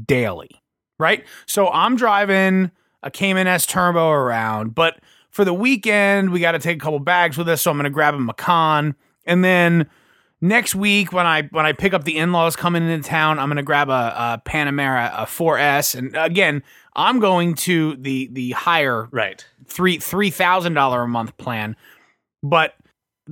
[0.06, 0.50] daily,
[0.98, 1.24] right?
[1.46, 2.70] So I'm driving
[3.02, 5.00] a Cayman S Turbo around, but
[5.30, 7.84] for the weekend we got to take a couple bags with us, so I'm going
[7.84, 9.88] to grab a Macan, and then
[10.40, 13.56] next week when I when I pick up the in-laws coming into town, I'm going
[13.56, 16.62] to grab a, a Panamera a 4S, and again
[16.96, 19.44] I'm going to the the higher Right.
[19.66, 21.76] three three thousand dollar a month plan,
[22.42, 22.74] but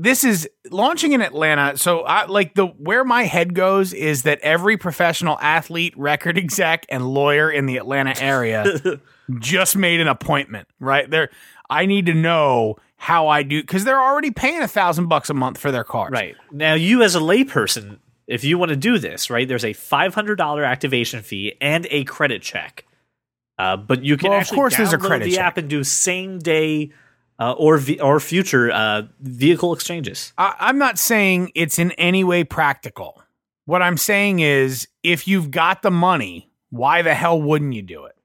[0.00, 1.76] this is launching in Atlanta.
[1.76, 6.86] So I like the where my head goes is that every professional athlete, record exec,
[6.88, 8.64] and lawyer in the Atlanta area
[9.40, 10.68] just made an appointment.
[10.78, 11.30] Right there,
[11.70, 15.34] I need to know how I do because they're already paying a thousand bucks a
[15.34, 16.10] month for their cars.
[16.12, 16.34] Right.
[16.50, 20.66] Now, you as a layperson, if you want to do this, right, there's a $500
[20.66, 22.84] activation fee and a credit check.
[23.58, 25.44] Uh, but you can Well, of actually course there's a credit the check.
[25.44, 26.92] app and do same day
[27.40, 30.32] uh, or v- or future uh, vehicle exchanges.
[30.38, 33.22] I, I'm not saying it's in any way practical.
[33.64, 38.04] What I'm saying is, if you've got the money, why the hell wouldn't you do
[38.06, 38.16] it?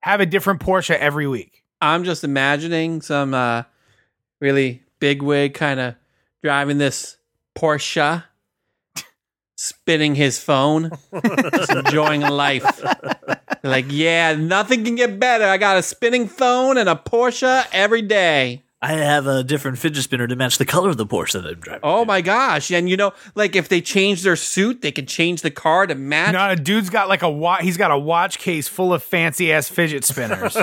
[0.00, 1.61] Have a different Porsche every week.
[1.82, 3.64] I'm just imagining some uh,
[4.40, 5.96] really big wig kind of
[6.40, 7.16] driving this
[7.56, 8.22] Porsche,
[9.56, 10.92] spinning his phone,
[11.52, 12.64] just enjoying life.
[13.64, 15.44] Like, yeah, nothing can get better.
[15.44, 18.62] I got a spinning phone and a Porsche every day.
[18.84, 21.60] I have a different fidget spinner to match the color of the Porsche that I'm
[21.60, 21.80] driving.
[21.84, 22.72] Oh my gosh.
[22.72, 25.94] And you know, like if they change their suit, they can change the car to
[25.94, 26.32] match.
[26.32, 27.62] No, a dude's got like a watch.
[27.62, 30.56] He's got a watch case full of fancy ass fidget spinners.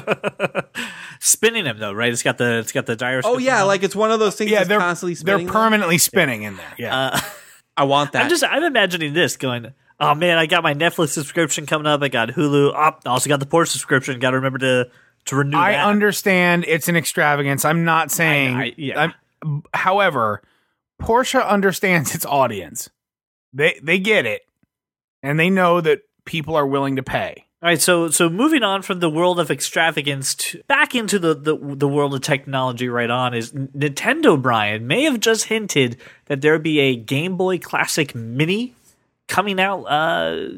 [1.20, 2.11] Spinning them though, right?
[2.11, 3.36] It's got the it's got the gyroscope.
[3.36, 5.47] oh yeah, like it's one of those things yeah, that's they're constantly spinning they're spinning.
[5.47, 5.53] them.
[5.53, 6.74] permanently spinning in there.
[6.78, 7.20] Yeah, Uh,
[7.78, 8.24] I want that.
[8.24, 9.74] I'm just I'm imagining this going.
[10.01, 12.01] Oh man, I got my Netflix subscription coming up.
[12.01, 12.72] I got Hulu.
[12.74, 14.17] Oh, I also got the Porsche subscription.
[14.20, 14.89] Got to remember to
[15.30, 15.86] to renew I that.
[15.88, 17.65] understand it's an extravagance.
[17.65, 18.55] I'm not saying.
[18.55, 18.99] I- yeah.
[18.99, 20.41] I'm- however,
[21.01, 22.89] Porsche understands its audience.
[23.53, 24.41] They they get it,
[25.23, 27.45] and they know that people are willing to pay.
[27.61, 31.34] All right, so so moving on from the world of extravagance to back into the,
[31.34, 36.41] the the world of technology right on is Nintendo Brian may have just hinted that
[36.41, 38.75] there'd be a Game Boy Classic Mini
[39.27, 40.49] coming out uh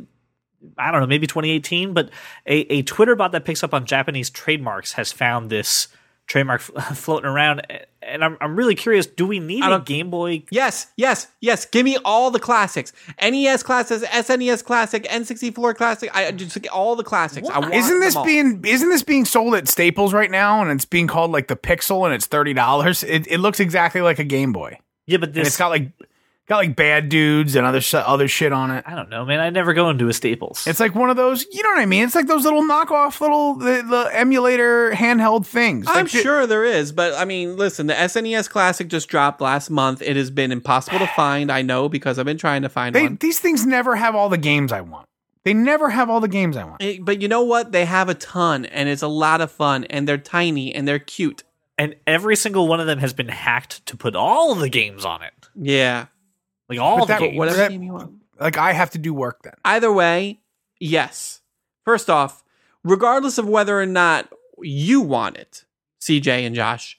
[0.78, 2.09] I don't know, maybe 2018, but
[2.45, 5.88] a, a Twitter bot that picks up on Japanese trademarks has found this
[6.28, 6.62] trademark
[6.95, 7.62] floating around
[8.01, 11.66] and I'm I'm really curious, do we need a Game Boy Yes, yes, yes.
[11.66, 12.93] Give me all the classics.
[13.22, 16.16] NES classics, SNES classic, N64 classic.
[16.16, 17.47] I just all the classics.
[17.49, 20.86] I want Isn't this being isn't this being sold at Staples right now, and it's
[20.86, 23.03] being called like the Pixel, and it's thirty dollars?
[23.03, 25.91] It, it looks exactly like a Game Boy, Yeah, but and this it's got like
[26.52, 28.84] got like bad dudes and other sh- other shit on it.
[28.86, 29.39] I don't know, man.
[29.39, 30.68] I never go into a Staples.
[30.68, 32.04] It's like one of those, you know what I mean?
[32.04, 35.88] It's like those little knockoff little the, the emulator handheld things.
[35.88, 39.39] I'm Like, the- sure there is, but I mean, listen, the SNES Classic just dropped
[39.41, 40.02] last month.
[40.02, 41.52] It has been impossible to find.
[41.52, 43.18] I know because I've been trying to find they, one.
[43.22, 45.08] these things never have all the games I want.
[45.43, 46.84] They never have all the games I want.
[46.84, 47.72] Eh, But you know what?
[47.72, 50.99] They have a ton, and it's a lot of fun, and they're tiny and they're
[50.99, 51.43] cute.
[51.80, 55.24] and every single one of them has been hacked to put all the games on
[55.24, 55.34] it.
[55.56, 56.08] Yeah.
[56.72, 57.38] Like all But the that- games.
[57.38, 58.13] Whatever that- game you want.
[58.39, 59.53] Like I have to do work then.
[59.63, 60.39] Either way,
[60.80, 61.41] yes.
[61.86, 62.43] First off,
[62.84, 65.65] regardless of whether or not you want it,
[65.99, 66.97] CJ and Josh,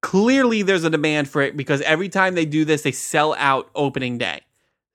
[0.00, 3.70] clearly there's a demand for it because every time they do this, they sell out
[3.74, 4.40] opening day.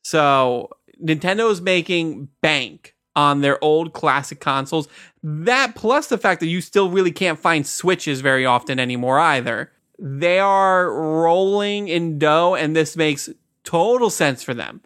[0.03, 0.70] So
[1.03, 4.88] Nintendo is making bank on their old classic consoles.
[5.24, 9.72] That plus the fact that you still really can't find Switches very often anymore either.
[9.99, 13.30] They are rolling in dough, and this makes
[13.68, 14.82] total sense for them.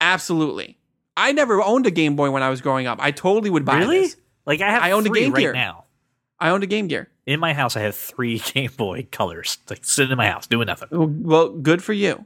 [0.00, 0.78] Absolutely.
[1.16, 2.98] I never owned a Game Boy when I was growing up.
[3.00, 4.00] I totally would buy Really?
[4.00, 4.16] this.
[4.46, 5.52] Like I have I own a Game right Gear.
[5.52, 5.84] now.
[6.38, 7.08] I owned a Game Gear.
[7.26, 10.66] In my house, I have three Game Boy colors, like sitting in my house doing
[10.66, 10.88] nothing.
[11.22, 12.24] Well, good for you.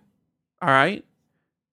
[0.61, 1.05] All right.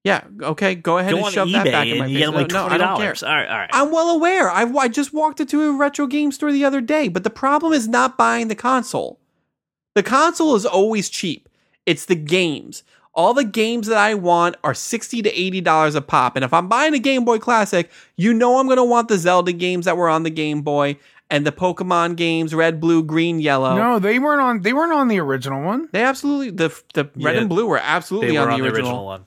[0.04, 0.24] Yeah.
[0.42, 0.76] Okay.
[0.76, 2.18] Go ahead Go and shove that back in my face.
[2.18, 3.16] get like no, twenty I don't care.
[3.24, 3.48] All right.
[3.50, 3.70] All right.
[3.74, 4.52] I'm well aware.
[4.52, 7.74] I, I just walked into a retro game store the other day, but the problem
[7.74, 9.20] is not buying the console.
[9.96, 11.50] The console is always cheap.
[11.88, 12.84] It's the games.
[13.16, 16.54] All the games that I want are sixty to eighty dollars a pop, and if
[16.54, 19.86] I'm buying a Game Boy Classic, you know I'm going to want the Zelda games
[19.86, 20.98] that were on the Game Boy
[21.30, 23.76] and the Pokemon games, red, blue, green, yellow.
[23.76, 24.62] No, they weren't on.
[24.62, 25.88] They weren't on the original one.
[25.94, 29.06] They absolutely the the red Yeah, and blue were absolutely they were on the original.
[29.06, 29.26] one.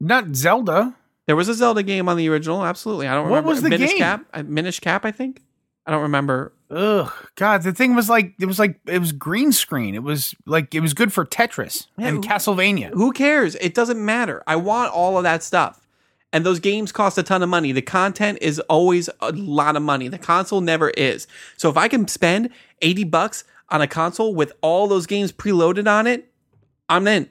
[0.00, 0.94] Not Zelda.
[1.26, 2.62] There was a Zelda game on the original.
[2.64, 3.46] Absolutely, I don't What remember.
[3.46, 3.98] What was the Minish game?
[3.98, 5.40] Cap, uh, Minish Cap, I think.
[5.86, 6.52] I don't remember.
[6.74, 9.94] Ugh, God, the thing was like it was like it was green screen.
[9.94, 12.90] It was like it was good for Tetris Yeah, and who- Castlevania.
[12.94, 13.54] Who cares?
[13.56, 14.42] It doesn't matter.
[14.46, 15.80] I want all of that stuff.
[16.32, 17.70] And those games cost a ton of money.
[17.70, 20.08] The content is always a lot of money.
[20.08, 21.28] The console never is.
[21.56, 22.50] So if I can spend
[22.82, 26.32] 80 bucks on a console with all those games preloaded on it,
[26.88, 27.28] I'm in.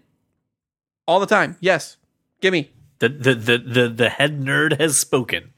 [1.05, 1.57] All the time.
[1.59, 1.97] Yes.
[2.39, 2.71] Give me.
[2.99, 5.51] The, the the the the head nerd has spoken.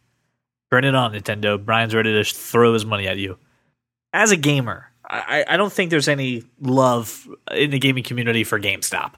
[0.72, 1.64] Turn it on, Nintendo.
[1.64, 3.38] Brian's ready to throw his money at you.
[4.16, 8.58] As a gamer, I, I don't think there's any love in the gaming community for
[8.60, 9.14] GameStop.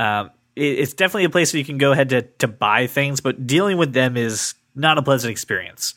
[0.00, 3.20] Um, it, it's definitely a place where you can go ahead to to buy things,
[3.20, 5.94] but dealing with them is not a pleasant experience.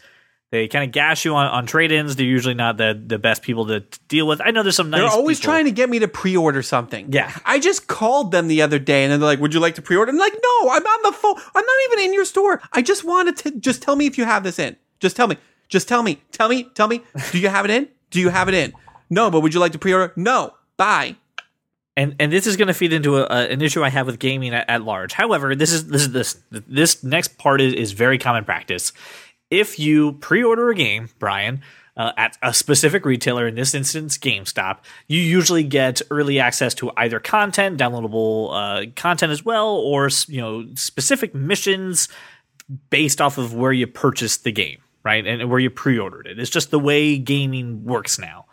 [0.52, 2.18] They kind of gash you on, on trade-ins.
[2.18, 4.42] They're usually not the, the best people to, deal with.
[4.44, 5.00] I know there's some nice.
[5.00, 5.54] They're always people.
[5.54, 7.12] trying to get me to pre-order something.
[7.12, 7.32] Yeah.
[7.46, 10.12] I just called them the other day and they're like, "Would you like to pre-order?"
[10.12, 11.36] I'm like, "No, I'm on the phone.
[11.56, 12.62] I'm not even in your store.
[12.74, 14.76] I just wanted to just tell me if you have this in.
[15.00, 15.38] Just tell me.
[15.70, 16.22] Just tell me.
[16.34, 16.64] Tell me.
[16.76, 17.02] Tell me.
[17.32, 17.88] Do you have it in?
[18.12, 18.74] Do you have it in?
[19.10, 20.14] No, but would you like to pre-order?
[20.16, 20.54] No.
[20.78, 21.16] Bye.
[21.98, 24.20] and and this is going to feed into a, a, an issue I have with
[24.20, 25.14] gaming at, at large.
[25.14, 28.94] However, this is this is this this next part is, is very common practice.
[29.50, 31.62] If you pre-order a game, Brian,
[31.98, 36.90] uh, at a specific retailer, in this instance GameStop, you usually get early access to
[36.96, 42.08] either content, downloadable uh, content as well, or you know specific missions
[42.90, 46.40] based off of where you purchased the game, right, and where you pre-ordered it.
[46.40, 48.46] It's just the way gaming works now.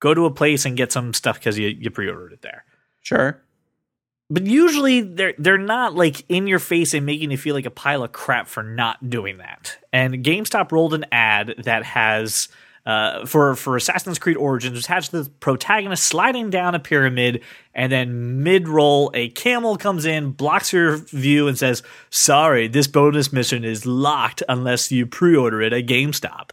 [0.00, 2.64] Go to a place and get some stuff because you, you pre-ordered it there
[3.00, 3.40] Sure.
[4.30, 7.70] but usually they're they're not like in your face and making you feel like a
[7.70, 9.78] pile of crap for not doing that.
[9.92, 12.48] And GameStop rolled an ad that has
[12.86, 17.42] uh, for for Assassin's Creed Origins, which has the protagonist sliding down a pyramid,
[17.74, 22.86] and then mid roll a camel comes in, blocks your view, and says, "Sorry, this
[22.86, 26.50] bonus mission is locked unless you pre-order it at GameStop."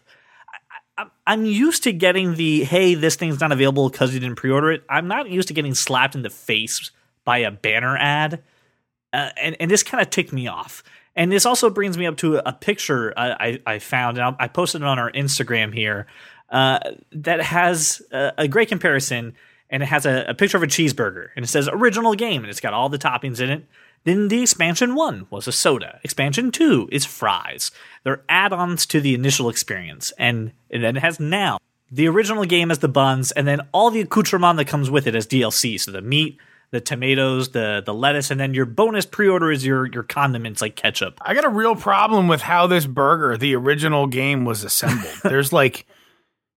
[1.25, 4.83] I'm used to getting the hey, this thing's not available because you didn't pre-order it.
[4.89, 6.91] I'm not used to getting slapped in the face
[7.25, 8.43] by a banner ad,
[9.13, 10.83] uh, and and this kind of ticked me off.
[11.15, 13.31] And this also brings me up to a, picture I,
[13.65, 16.07] I, I found, and I posted it on our Instagram here,
[16.49, 16.79] uh,
[17.11, 19.33] that has a, a great comparison,
[19.69, 22.49] and it has a, a picture of a cheeseburger, and it says original game, and
[22.49, 23.65] it's got all the toppings in it.
[24.03, 25.99] Then the expansion one was a soda.
[26.03, 27.71] Expansion two is fries.
[28.03, 31.59] They're add-ons to the initial experience, and, and then it has now.
[31.91, 35.15] The original game has the buns, and then all the accoutrement that comes with it
[35.15, 35.79] as DLC.
[35.79, 36.37] So the meat,
[36.71, 40.75] the tomatoes, the the lettuce, and then your bonus pre-order is your your condiments like
[40.75, 41.19] ketchup.
[41.21, 45.13] I got a real problem with how this burger, the original game, was assembled.
[45.23, 45.85] There's like,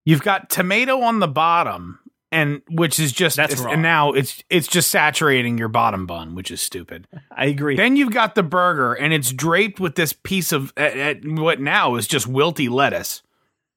[0.04, 1.98] you've got tomato on the bottom,
[2.30, 3.74] and which is just That's wrong.
[3.74, 7.08] and now it's it's just saturating your bottom bun, which is stupid.
[7.36, 7.76] I agree.
[7.76, 11.60] Then you've got the burger, and it's draped with this piece of uh, uh, what
[11.60, 13.22] now is just wilty lettuce.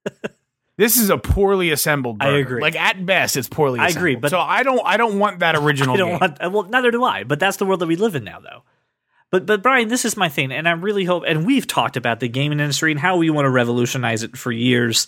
[0.78, 2.18] this is a poorly assembled.
[2.22, 2.62] I agree.
[2.62, 3.80] Like at best, it's poorly.
[3.80, 3.96] Assembled.
[3.96, 4.82] I agree, but- so I don't.
[4.86, 5.94] I don't want that original.
[5.96, 6.20] I don't game.
[6.20, 6.54] want.
[6.54, 7.24] Well, neither do I.
[7.24, 8.64] But that's the world that we live in now, though.
[9.32, 11.24] But but Brian, this is my thing, and I really hope.
[11.28, 14.52] And we've talked about the gaming industry and how we want to revolutionize it for
[14.52, 15.08] years.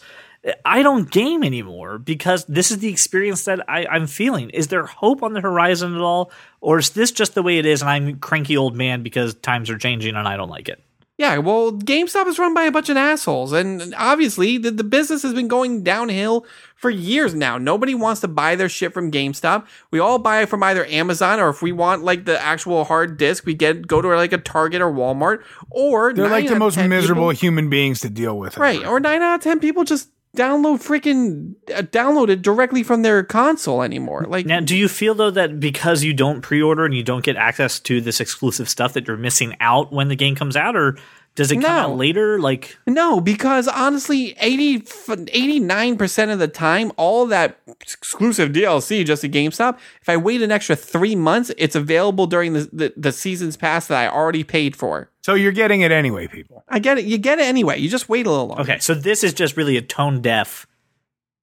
[0.63, 4.49] I don't game anymore because this is the experience that I, I'm feeling.
[4.51, 7.65] Is there hope on the horizon at all, or is this just the way it
[7.65, 10.69] is, and I'm a cranky old man because times are changing and I don't like
[10.69, 10.81] it?
[11.19, 15.21] Yeah, well, GameStop is run by a bunch of assholes, and obviously the, the business
[15.23, 16.45] has been going downhill
[16.77, 17.57] for years now.
[17.57, 19.67] Nobody wants to buy their shit from GameStop.
[19.91, 23.17] We all buy it from either Amazon or if we want like the actual hard
[23.17, 25.43] disk, we get go to like a Target or Walmart.
[25.69, 28.55] Or They're like the most miserable people- human beings to deal with.
[28.57, 28.85] right?
[28.85, 33.23] Or nine out of ten people just download freaking uh, download it directly from their
[33.23, 34.25] console anymore.
[34.27, 37.35] Like, Now, do you feel though that because you don't pre-order and you don't get
[37.35, 40.97] access to this exclusive stuff that you're missing out when the game comes out, or
[41.39, 41.69] does it come No.
[41.93, 42.37] out later?
[42.37, 49.31] Like, No, because honestly, 80, 89% of the time, all that exclusive DLC just at
[49.31, 53.55] GameStop, if I wait an extra three months, it's available during the, the, the season's
[53.55, 55.09] pass that I already paid for.
[55.21, 56.63] So you're getting it anyway, people.
[56.67, 57.05] I get it.
[57.05, 57.79] You get it anyway.
[57.79, 58.63] You just wait a little longer.
[58.63, 60.67] okay, so this is just really a tone deaf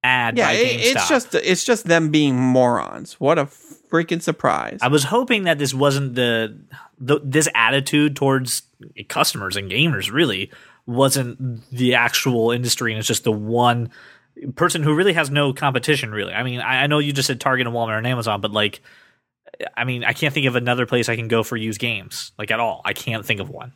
[0.03, 0.37] ad.
[0.37, 3.13] Yeah, by it, it's just it's just them being morons.
[3.19, 4.79] What a freaking surprise.
[4.81, 6.55] I was hoping that this wasn't the,
[6.99, 8.63] the this attitude towards
[9.09, 10.51] customers and gamers really
[10.85, 13.89] wasn't the actual industry and it's just the one
[14.55, 16.33] person who really has no competition really.
[16.33, 18.81] I mean, I, I know you just said Target and Walmart and Amazon, but like
[19.75, 22.51] I mean, I can't think of another place I can go for used games like
[22.51, 22.81] at all.
[22.85, 23.73] I can't think of one.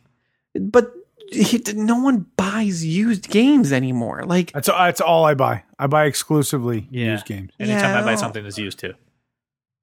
[0.54, 0.92] but
[1.30, 4.24] he, no one buys used games anymore.
[4.26, 5.62] Like, That's that's all I buy.
[5.78, 7.12] I buy exclusively Yeah.
[7.12, 7.52] used games.
[7.58, 8.94] Anytime Yeah, I buy something that's used to.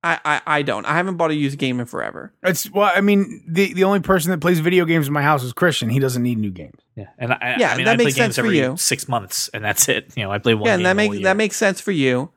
[0.01, 0.85] I, I, I don't.
[0.85, 2.33] I haven't bought a used game in forever.
[2.43, 5.43] It's well, I mean, the the only person that plays video games in my house
[5.43, 5.89] is Christian.
[5.89, 6.79] He doesn't need new games.
[6.95, 8.77] Yeah, and I, Yeah, I mean, that I play makes sense games for you.
[8.77, 10.15] six months, and that's it.
[10.15, 10.67] You know, I play one.
[10.67, 12.31] yeah, and game that makes that makes sense for you.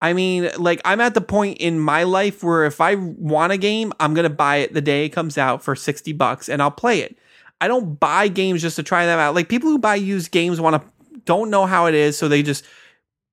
[0.00, 3.56] I mean, like I'm at the point in my life where if I want a
[3.58, 6.72] game, I'm gonna buy it the day it comes out for sixty bucks, and I'll
[6.72, 7.16] play it.
[7.60, 9.36] I don't buy games just to try them out.
[9.36, 12.42] Like people who buy used games want to don't know how it is, so they
[12.42, 12.64] just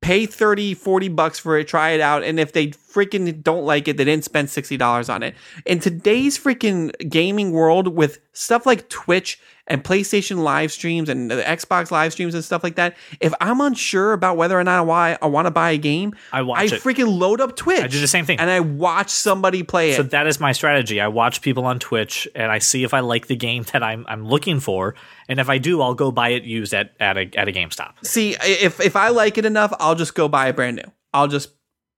[0.01, 3.87] pay 30 40 bucks for it try it out and if they freaking don't like
[3.87, 5.35] it they didn't spend $60 on it.
[5.65, 9.39] In today's freaking gaming world with stuff like twitch
[9.69, 13.61] and playstation live streams and the xbox live streams and stuff like that if i'm
[13.61, 16.63] unsure about whether or not i, I want to buy a game I watch i
[16.75, 16.81] it.
[16.81, 18.39] freaking load up twitch I do the same thing.
[18.39, 20.99] and i watch somebody play it So that is my strategy.
[20.99, 24.05] I watch people on Twitch and I see if I like the game that I'm
[24.07, 24.95] I'm looking for,
[25.27, 27.93] and if I do, I'll go buy it used at at a at a GameStop.
[28.03, 31.27] see if if i like it enough i'll just go buy a brand new i'll
[31.27, 31.49] just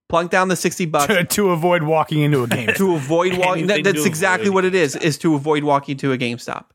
[0.08, 2.68] plunk down the 60 bucks to, to avoid walking into a game.
[2.74, 5.96] to avoid walking Anything that, that's exactly avoid what it is is to avoid walking
[5.98, 6.66] to a gamestop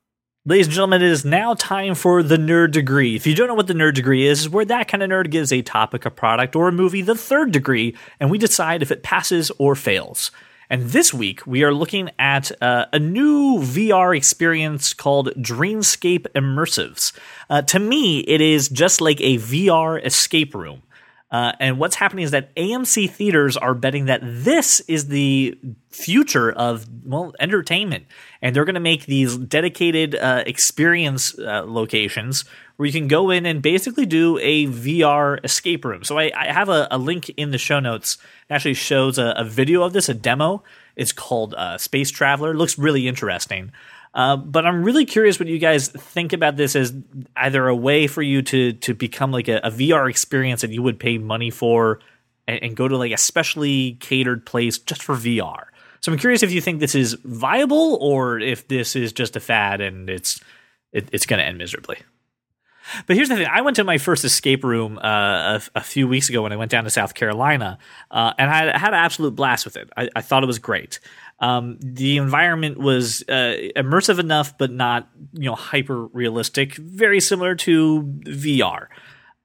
[0.47, 3.17] Ladies and gentlemen, it is now time for the nerd degree.
[3.17, 5.51] If you don't know what the nerd degree is, where that kind of nerd gives
[5.51, 9.03] a topic, a product, or a movie the third degree, and we decide if it
[9.03, 10.31] passes or fails.
[10.69, 17.11] And this week, we are looking at uh, a new VR experience called Dreamscape Immersives.
[17.49, 20.81] Uh, to me, it is just like a VR escape room.
[21.29, 25.57] Uh, and what's happening is that AMC theaters are betting that this is the
[25.89, 28.05] future of well entertainment,
[28.41, 32.45] and they're going to make these dedicated uh, experience uh, locations
[32.77, 36.03] where you can go in and basically do a VR escape room.
[36.03, 38.17] So I, I have a, a link in the show notes.
[38.49, 40.63] It actually shows a, a video of this, a demo.
[40.95, 42.51] It's called uh, Space Traveler.
[42.51, 43.71] It looks really interesting.
[44.17, 46.91] Uh, but I'm really curious what you guys think about this as
[47.35, 50.81] either a way for you to to become like a, a VR experience that you
[50.81, 51.99] would pay money for
[52.47, 55.65] and, and go to like a specially catered place just for VR.
[56.01, 59.39] So I'm curious if you think this is viable or if this is just a
[59.39, 60.41] fad and it's
[60.91, 61.99] it, it's going to end miserably.
[63.05, 66.07] But here's the thing: I went to my first escape room uh, a, a few
[66.07, 67.77] weeks ago when I went down to South Carolina,
[68.11, 69.89] uh, and I had, an absolute blast with it.
[69.95, 70.99] I, I thought it was great.
[71.39, 76.75] Um, the environment was uh, immersive enough, but not you know hyper realistic.
[76.75, 78.87] Very similar to VR.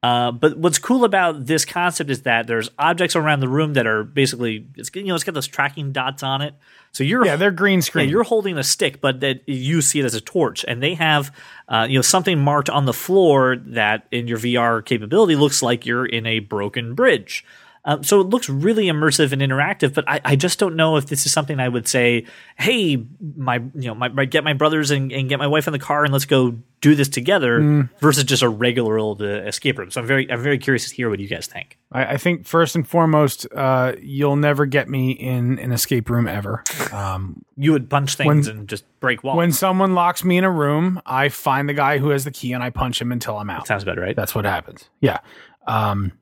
[0.03, 3.87] Uh, but what's cool about this concept is that there's objects around the room that
[3.87, 6.55] are basically it's you know it's got those tracking dots on it.
[6.91, 8.09] So you're yeah, they're green yeah, screen.
[8.09, 11.35] you're holding a stick, but that you see it as a torch, and they have
[11.69, 15.87] uh, you know something marked on the floor that in your VR capability looks like
[15.87, 17.45] you're in a broken bridge.
[17.85, 21.07] Um, so it looks really immersive and interactive, but I, I just don't know if
[21.07, 22.27] this is something I would say,
[22.57, 23.05] hey,
[23.37, 25.81] my you know, my, my get my brothers and, and get my wife in the
[25.81, 27.91] car and let's go do this together Mm.
[28.01, 29.91] versus just a regular old uh, escape room.
[29.91, 31.77] So I'm very I'm very curious to hear what you guys think.
[31.91, 36.29] I, I think first and foremost, uh, you'll never get me in an escape room
[36.29, 36.63] ever.
[36.93, 39.37] Um, You would punch things When- and just break walls.
[39.39, 42.53] when someone locks me in a room, I find the guy who has the key
[42.53, 43.67] and I punch him until I'm out.
[43.67, 44.15] Sounds better, right?
[44.15, 44.89] That's what happens.
[45.01, 45.19] Yeah.
[45.67, 46.13] Um,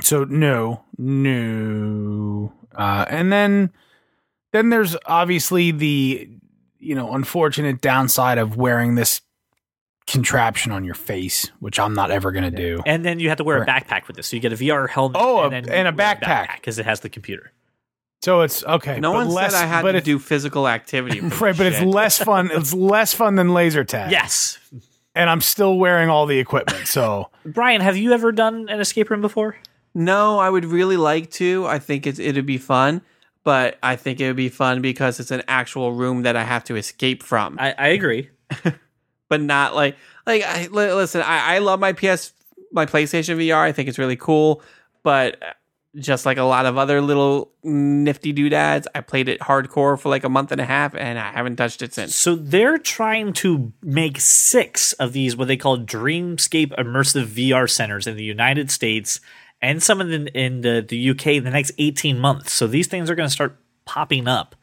[0.00, 2.52] so no, no.
[2.74, 3.70] Uh, and then,
[4.52, 6.28] then there's obviously the,
[6.78, 9.20] you know, unfortunate downside of wearing this
[10.06, 12.80] contraption on your face, which I'm not ever going to do.
[12.86, 14.28] And then you have to wear a backpack with this.
[14.28, 16.54] So you get a VR helmet Oh, and, a- then and a backpack.
[16.56, 17.50] because it has the computer.
[18.22, 18.98] So it's okay.
[19.00, 21.20] No but one less, said I had but to do physical activity.
[21.20, 22.50] right, but this it's less fun.
[22.54, 24.10] It's less fun than laser tag.
[24.10, 24.58] Yes.
[25.14, 26.86] and I'm still wearing all the equipment.
[26.88, 29.56] So Brian, have you ever done an escape room before?
[29.96, 31.66] No, I would really like to.
[31.66, 33.00] I think it's, it'd be fun,
[33.44, 36.64] but I think it would be fun because it's an actual room that I have
[36.64, 38.28] to escape from, I, I agree.
[39.30, 40.42] but not like like.
[40.42, 42.34] I, listen, I, I love my PS,
[42.72, 43.56] my PlayStation VR.
[43.56, 44.62] I think it's really cool,
[45.02, 45.46] but uh,
[45.96, 50.24] just like a lot of other little nifty doodads, I played it hardcore for like
[50.24, 52.14] a month and a half, and I haven't touched it since.
[52.14, 58.06] So they're trying to make six of these what they call Dreamscape immersive VR centers
[58.06, 59.20] in the United States
[59.66, 62.52] and some of them in the, the UK in the next 18 months.
[62.52, 64.54] So these things are going to start popping up.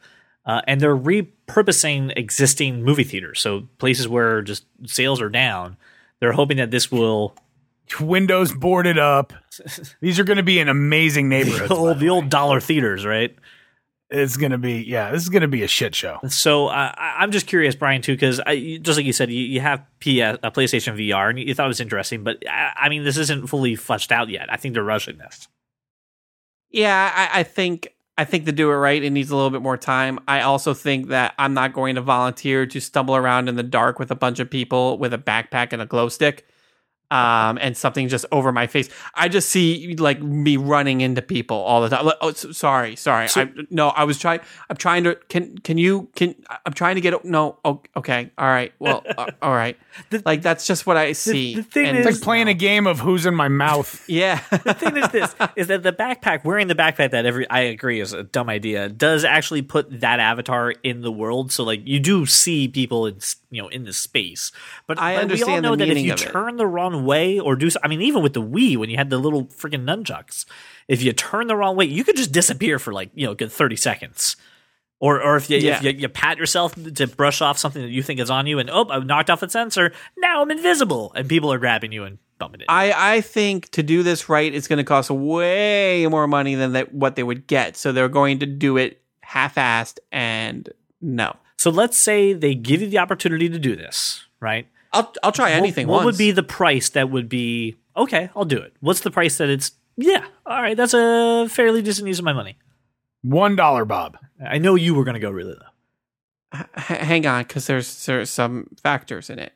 [0.46, 3.40] Uh, and they're repurposing existing movie theaters.
[3.40, 5.76] So places where just sales are down.
[6.20, 7.36] They're hoping that this will
[8.00, 9.34] windows boarded up.
[10.00, 11.68] These are going to be an amazing neighborhood.
[11.68, 13.36] the old, the old dollar theaters, right?
[14.14, 15.10] It's going to be yeah.
[15.10, 16.18] This is going to be a shit show.
[16.28, 18.40] So uh, I- I'm just curious, Brian, too, because
[18.82, 21.68] just like you said, you, you have PS, a PlayStation VR, and you thought it
[21.68, 24.52] was interesting, but I, I mean, this isn't fully fleshed out yet.
[24.52, 25.48] I think they're rushing this.
[26.70, 29.62] Yeah, I, I think I think to do it right, it needs a little bit
[29.62, 30.20] more time.
[30.28, 33.98] I also think that I'm not going to volunteer to stumble around in the dark
[33.98, 36.46] with a bunch of people with a backpack and a glow stick,
[37.14, 38.88] um, and something just over my face.
[39.14, 42.06] I just see like me running into people all the time.
[42.06, 43.28] Like, Oh, s- sorry, sorry.
[43.36, 44.40] I, no, I was trying.
[44.68, 45.14] I'm trying to.
[45.28, 46.08] Can can you?
[46.16, 46.34] Can
[46.66, 47.24] I'm trying to get.
[47.24, 47.58] No.
[47.64, 48.30] Oh, okay.
[48.36, 48.72] All right.
[48.78, 49.04] Well.
[49.18, 49.78] uh, all right.
[50.24, 51.54] Like that's just what I see.
[51.56, 54.04] the thing And- is- It's like playing a game of who's in my mouth.
[54.08, 54.40] yeah.
[54.50, 58.00] The thing is this is that the backpack wearing the backpack that every I agree
[58.00, 62.00] is a dumb idea does actually put that avatar in the world so like you
[62.00, 64.52] do see people in s- you know in the space
[64.86, 66.18] but I but we all understand the know that if you it.
[66.18, 69.10] turn the wrong way or do I mean even with the Wii when you had
[69.10, 70.44] the little freaking nunchucks
[70.88, 73.52] if you turn the wrong way you could just disappear for like you know good
[73.52, 74.36] 30 seconds
[75.00, 75.76] or, or if, you, Yeah.
[75.78, 78.58] if you, you pat yourself to brush off something that you think is on you
[78.58, 82.04] and oh I knocked off a sensor now I'm invisible and people are grabbing you
[82.04, 86.06] and bumping it I, I think to do this right, it's going to cost way
[86.08, 87.76] more money than that what they would get.
[87.76, 90.68] So they're going to do it half-assed and
[91.00, 91.36] no.
[91.64, 94.66] So let's say they give you the opportunity to do this, right?
[94.92, 95.86] I'll I'll try anything.
[95.86, 98.28] What, what would be the price that would be okay?
[98.36, 98.74] I'll do it.
[98.80, 100.26] What's the price that it's yeah?
[100.44, 102.58] All right, that's a fairly decent use of my money.
[103.22, 104.18] One dollar, Bob.
[104.46, 106.60] I know you were going to go really low.
[106.60, 109.54] H- hang on, because there's there's some factors in it.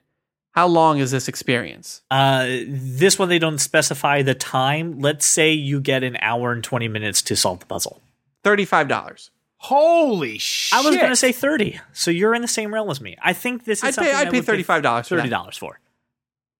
[0.52, 2.00] How long is this experience?
[2.10, 4.98] Uh, this one they don't specify the time.
[4.98, 8.00] Let's say you get an hour and twenty minutes to solve the puzzle.
[8.44, 9.30] Thirty-five dollars.
[9.60, 10.78] Holy shit!
[10.78, 13.16] I was going to say thirty, so you're in the same realm as me.
[13.20, 15.08] I think this is I'd something pay I'd I pay would pay thirty-five dollars.
[15.08, 15.80] thirty dollars for.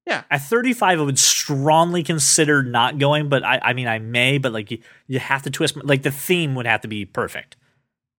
[0.07, 0.23] Yeah.
[0.31, 4.55] At 35, I would strongly consider not going, but I, I mean, I may, but
[4.55, 7.57] like you, you have to twist, like the theme would have to be perfect.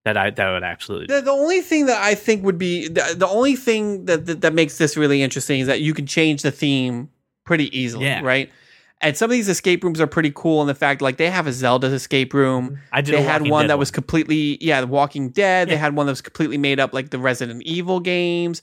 [0.05, 1.07] That I, that would absolutely.
[1.07, 1.15] do.
[1.15, 4.41] The, the only thing that I think would be the, the only thing that, that
[4.41, 7.09] that makes this really interesting is that you can change the theme
[7.43, 8.21] pretty easily, Yeah.
[8.21, 8.51] right?
[9.01, 11.47] And some of these escape rooms are pretty cool in the fact like they have
[11.47, 12.79] a Zelda escape room.
[12.91, 13.15] I did.
[13.15, 15.69] they a had one Dead that was completely yeah, The Walking Dead.
[15.69, 18.61] They had one that was completely made up like the Resident Evil games.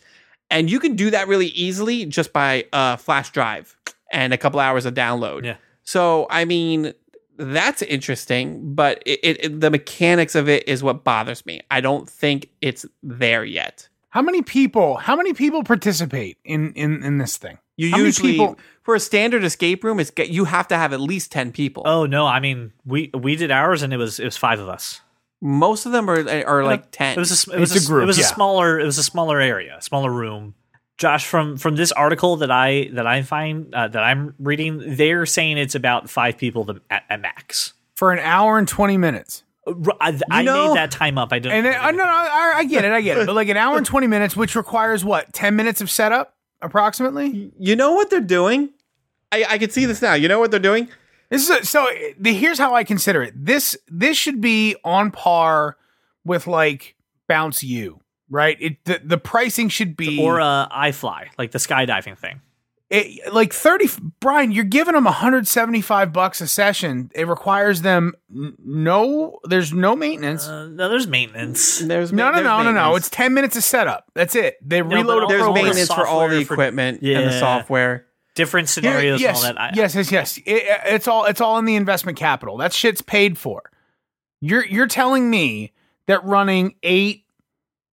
[0.51, 3.77] And you can do that really easily just by uh flash drive
[4.13, 5.45] and a couple hours of download.
[5.45, 5.57] Yeah.
[5.85, 6.93] So I mean
[7.39, 11.61] that's interesting, but it, it, it- the mechanics of it is what bothers me.
[11.71, 13.89] I don't think it's there yet.
[14.11, 14.97] How many people?
[14.97, 17.59] How many people participate in in in this thing?
[17.77, 20.77] You How many usually people- for a standard escape room, it's get, you have to
[20.77, 21.83] have at least ten people.
[21.87, 22.27] Oh no!
[22.27, 25.01] I mean, we we did ours, and it was it was five of us.
[25.43, 27.17] Most of them are are like ten.
[27.17, 28.25] It was a, s- it was It's a group, It was yeah.
[28.25, 28.81] a smaller.
[28.81, 30.55] It was a smaller area, smaller room.
[30.99, 35.27] Josh, from from this article that I that I find uh, that I'm reading, they're
[35.27, 37.75] saying it's about five people to, at, at max.
[37.97, 39.43] For an hour and twenty minutes.
[40.01, 41.33] I know- made that time up.
[41.33, 41.53] I don't.
[41.53, 43.27] And then, uh, no, no, I, I get it, I get it.
[43.27, 45.33] But like an hour and twenty minutes, which requires what?
[45.33, 47.53] Ten minutes of setup, approximately.
[47.59, 48.71] you know what they're doing?
[49.33, 50.15] I, I can see this now.
[50.15, 50.89] You know what they're doing?
[51.31, 51.87] This is a, so.
[52.19, 53.35] The, here's how I consider it.
[53.37, 55.77] This this should be on par
[56.25, 56.95] with like
[57.29, 58.01] Bounce U,
[58.31, 58.57] right?
[58.61, 62.41] It the, the pricing should be or uh, iFly, like the skydiving thing.
[62.89, 63.89] It, like 30
[64.21, 67.11] brian you're giving them 175 bucks a session.
[67.15, 70.47] It requires them n- no there's no maintenance.
[70.47, 71.81] Uh, no, there's maintenance.
[71.81, 74.11] There's no no there's no no no it's 10 minutes of setup.
[74.15, 74.57] That's it.
[74.63, 77.03] They but reload a all- there's all the maintenance for all the software for- equipment
[77.03, 78.07] and the software.
[78.37, 79.73] Different Here- scenarios yes, and all that.
[79.73, 80.37] I, yes yes yes.
[80.39, 82.57] It- it's all it's all in the investment capital.
[82.59, 83.63] That shit's paid for.
[84.41, 85.73] You're you're telling me
[86.07, 87.25] that running eight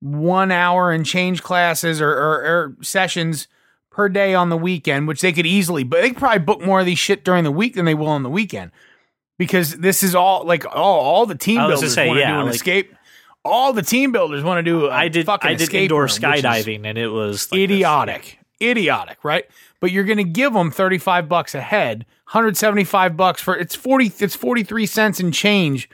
[0.01, 3.47] one hour and change classes or, or, or sessions
[3.93, 6.81] per day on the weekend, which they could easily, but they could probably book more
[6.81, 8.71] of these shit during the week than they will on the weekend
[9.37, 12.19] because this is all like all all the team I was gonna builders want to
[12.21, 12.95] yeah, do an like- escape.
[13.45, 14.89] All the team builders want to do.
[14.89, 15.25] I did.
[15.25, 17.63] Fucking I did escape indoor room, skydiving, and it was like this.
[17.65, 19.43] idiotic, idiotic, right?
[19.81, 24.13] But you're going to give them 35 bucks a head, 175 bucks for it's 40.
[24.19, 25.89] It's 43 cents and change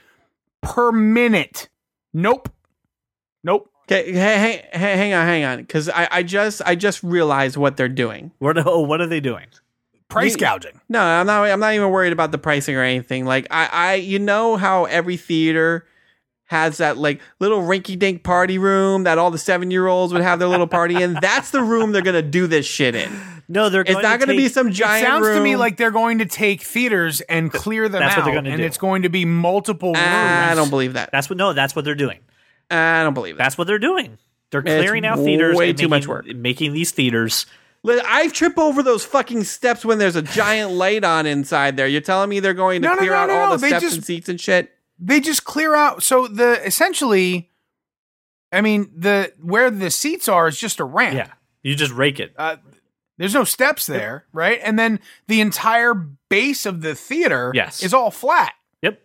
[0.62, 1.70] per minute.
[2.14, 2.50] Nope,
[3.44, 3.72] nope.
[3.92, 7.76] Okay, hang, hang, hang on, hang on, because I, I just I just realized what
[7.76, 8.32] they're doing.
[8.38, 8.58] What?
[8.68, 9.46] Oh, what are they doing?
[10.10, 10.80] Price You- gouging.
[10.90, 11.46] No, I'm not.
[11.48, 13.26] I'm not even worried about the pricing or anything.
[13.26, 15.88] Like I, I, you know how every theater
[16.46, 20.66] has that like little rinky-dink party room that all the seven-year-olds would have their little
[20.68, 21.14] party in.
[21.22, 23.12] That's the room they're gonna do this shit in.
[23.48, 23.82] No, they're.
[23.82, 25.06] It's going not to gonna be take- some It giant.
[25.08, 28.26] sounds to me like they're going to take theaters and clear them That's what out,
[28.26, 28.66] they're gonna and do.
[28.66, 30.00] it's going to be multiple rooms.
[30.08, 31.10] I don't believe that.
[31.12, 31.38] That's what.
[31.38, 32.20] No, that's what they're doing.
[32.72, 33.44] I don't believe that.
[33.44, 34.18] That's what they're doing.
[34.52, 35.56] They're It's clearing out theaters.
[35.56, 36.26] way and too much making- work.
[36.36, 37.46] Making these theaters.
[37.84, 41.88] Li- I trip over those fucking steps when there's a giant light on inside there.
[41.88, 43.56] You're telling me they're going to No, no, clear no, out no, all no.
[43.58, 44.72] the They steps just- and seats and shit?
[45.02, 47.50] they just clear out so the essentially
[48.52, 51.32] i mean the where the seats are is just a ramp Yeah,
[51.64, 52.34] you just rake it.
[52.38, 52.58] uh,
[53.18, 57.82] there's no steps there right and then the entire base of the theater Yes.
[57.82, 58.52] is all flat
[58.82, 59.02] Yep.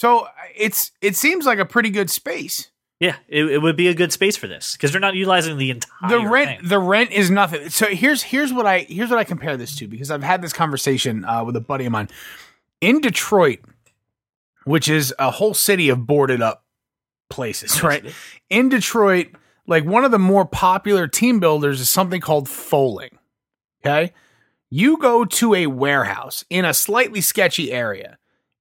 [0.00, 0.26] so
[0.56, 4.10] it's it seems like a pretty good space Yeah, it, it would be a good
[4.10, 6.68] space for this because they're not utilizing the entire the rent thing.
[6.68, 7.68] the rent is nothing.
[7.68, 10.54] So here's here's what i here's what i compare this to because i've had this
[10.54, 12.08] conversation uh, with a buddy of mine.
[12.80, 13.60] In detroit
[14.64, 16.64] which is a whole city of boarded up
[17.28, 18.12] places right?
[18.48, 19.28] In detroit
[19.66, 23.18] like one of the more popular team builders is something called fowling
[23.84, 24.14] okay?
[24.70, 28.16] You go to a warehouse in a slightly sketchy area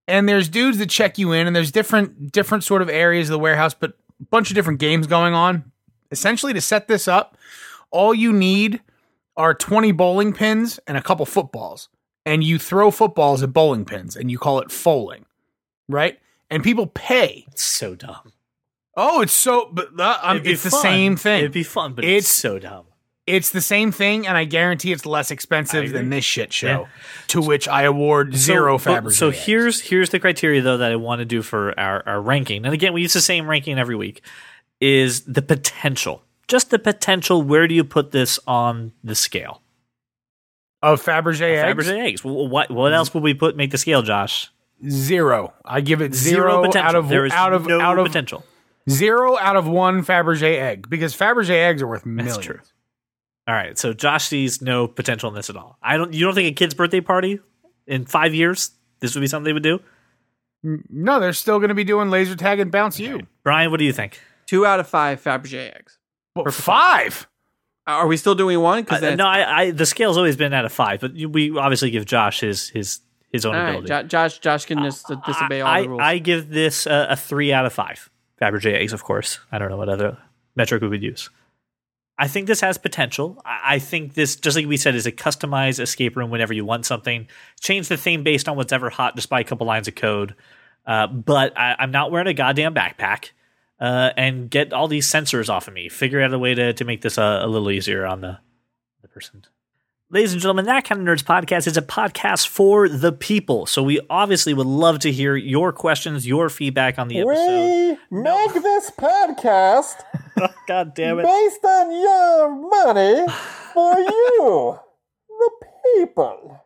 [0.08, 3.34] and there's dudes that check you in and there's different different sort of areas of
[3.34, 3.98] the warehouse but
[4.30, 5.72] bunch of different games going on.
[6.12, 7.38] Essentially to set this up
[7.92, 8.82] all you need
[9.38, 11.90] are 20 bowling pins and a couple footballs
[12.26, 15.26] and you throw footballs at bowling pins and you call it fowling
[15.88, 16.20] right?
[16.50, 17.46] And people pay.
[17.52, 18.32] It's so dumb.
[18.96, 21.40] oh it's so but uh, um, it's the same thing.
[21.40, 22.86] It'd be fun, but it's, It's- so dumb.
[23.28, 26.86] It's the same thing and i guarantee it's less expensive than this shit show Yeah.
[27.28, 29.46] to which i award zero so, Fabergé So eggs.
[29.46, 32.66] here's here's the criteria though that I want to do for our, our ranking.
[32.66, 34.22] And again, we use the same ranking every week.
[34.80, 36.22] Is the potential.
[36.48, 37.42] Just the potential.
[37.42, 39.62] Where do you put this on the scale?
[40.84, 42.22] of Fabergé eggs Fabergé eggs.
[42.22, 44.52] Wh- What what else would we put make the scale, Josh?
[44.88, 46.90] zero i give it zero, potential.
[46.90, 48.44] out of there is out of no out of potential.
[48.90, 52.38] zero out of one Fabergé egg because Fabergé eggs are worth millions.
[52.38, 52.60] true.
[53.48, 55.78] All right, so Josh sees no potential in this at all.
[55.84, 56.14] I don't.
[56.14, 57.40] You don't think a kid's birthday party
[57.86, 59.80] in five years this would be something they would do?
[60.64, 63.28] No, they're still going to be doing laser tag and bounce you.
[63.44, 64.20] Brian, what do you think?
[64.48, 66.00] Two out of five Fabergé eggs.
[66.36, 67.28] Well, five.
[67.88, 68.82] Are we still doing one?
[68.82, 71.92] Because Uh, no, I, I the scale's always been at a five, but we obviously
[71.92, 73.88] give Josh his his his own all right, ability.
[73.90, 74.40] Jo- Josh.
[74.40, 76.02] Josh can just disobey all I, the rules.
[76.02, 78.10] I give this a, a three out of five.
[78.42, 79.40] Fabergé eggs, of course.
[79.52, 80.18] I don't know what other
[80.56, 81.30] metric we would use.
[82.18, 83.42] I think this has potential.
[83.46, 86.86] I think this, just like we said, is a customized escape room whenever you want
[86.86, 87.28] something.
[87.60, 90.34] Change the theme based on what's ever hot, just by a couple lines of code.
[90.86, 93.32] Uh, but I, I'm not wearing a goddamn backpack.
[93.78, 95.90] Uh, and get all these sensors off of me.
[95.90, 98.40] Figure out a way to, to make this a, a little easier on the,
[99.02, 99.44] the person.
[100.10, 103.66] Ladies and gentlemen, that kind of nerds podcast is a podcast for the people.
[103.66, 107.98] So we obviously would love to hear your questions, your feedback on the episode.
[108.10, 110.04] We make this podcast
[110.68, 111.24] God damn it.
[111.24, 113.26] based on your money
[113.74, 114.80] for you,
[115.30, 115.52] the
[115.96, 116.62] people.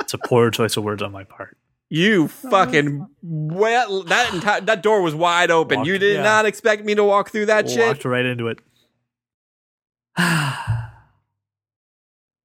[0.00, 1.56] It's a poor choice of words on my part.
[1.90, 4.04] you fucking well.
[4.04, 5.78] That entire that door was wide open.
[5.78, 6.22] Walked- you did yeah.
[6.22, 7.86] not expect me to walk through that shit.
[7.88, 8.60] Walked right into it.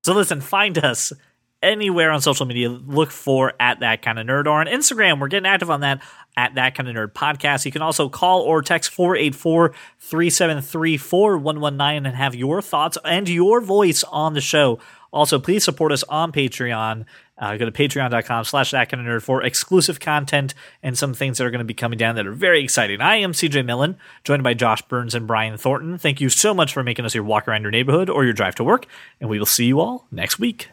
[0.04, 1.14] so listen, find us
[1.62, 2.70] anywhere on social media.
[2.70, 5.20] Look for at that kind of nerd or on Instagram.
[5.20, 6.02] We're getting active on that
[6.38, 7.66] at that kind of nerd podcast.
[7.66, 13.62] You can also call or text 484 373 4119 and have your thoughts and your
[13.62, 14.80] voice on the show.
[15.12, 17.06] Also, please support us on Patreon.
[17.38, 20.54] Uh, go to patreon.com slash that kind of nerd for exclusive content
[20.84, 23.02] and some things that are going to be coming down that are very exciting.
[23.02, 25.98] I am CJ Millen, joined by Josh Burns and Brian Thornton.
[25.98, 28.56] Thank you so much for making us your walk around your neighborhood or your drive
[28.56, 28.86] to work,
[29.20, 30.70] and we will see you all next week.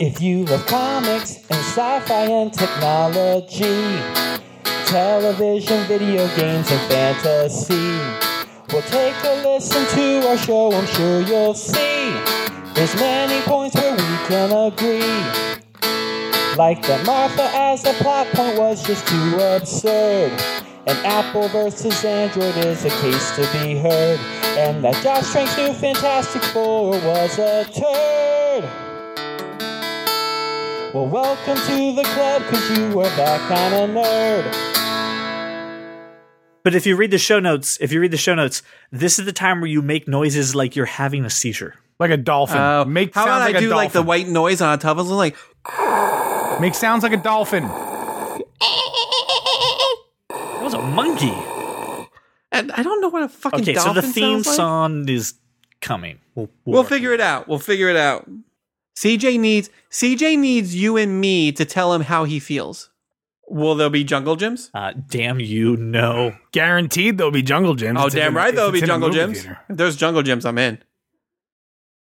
[0.00, 3.98] If you love comics and sci-fi and technology,
[4.86, 7.98] television, video games, and fantasy,
[8.72, 10.72] well, take a listen to our show.
[10.72, 12.10] I'm sure you'll see
[12.74, 15.02] there's many points where we can agree.
[16.56, 20.32] Like that Martha as a plot point was just too absurd.
[20.86, 24.18] And Apple versus Android is a case to be heard.
[24.58, 28.91] And that Josh Trank's new Fantastic Four was a turd.
[30.94, 34.44] Well, welcome to the club, cause you were that kind of nerd.
[36.64, 39.24] But if you read the show notes, if you read the show notes, this is
[39.24, 41.76] the time where you make noises like you're having a seizure.
[41.98, 42.58] Like a dolphin.
[42.58, 44.98] Uh, Make how sounds about like I a do like the white noise on top
[44.98, 45.34] of it, like
[46.60, 47.62] Make sounds like a dolphin.
[47.64, 48.42] That
[50.62, 51.32] was a monkey.
[52.52, 54.44] and I don't know what a fucking Okay, so dolphin the theme like.
[54.44, 55.34] song is
[55.80, 56.18] coming.
[56.34, 57.48] We'll, We'll work figure it out.
[57.48, 58.28] We'll figure it out.
[58.96, 62.90] CJ needs CJ needs you and me to tell him how he feels.
[63.48, 64.70] Will there be jungle gyms?
[64.72, 66.34] Uh, damn you, no.
[66.52, 67.98] Guaranteed there'll be jungle gyms.
[68.00, 69.34] Oh, It's damn in- right there'll be jungle gyms.
[69.34, 69.58] theater.
[69.68, 70.78] If there's jungle gyms, I'm in.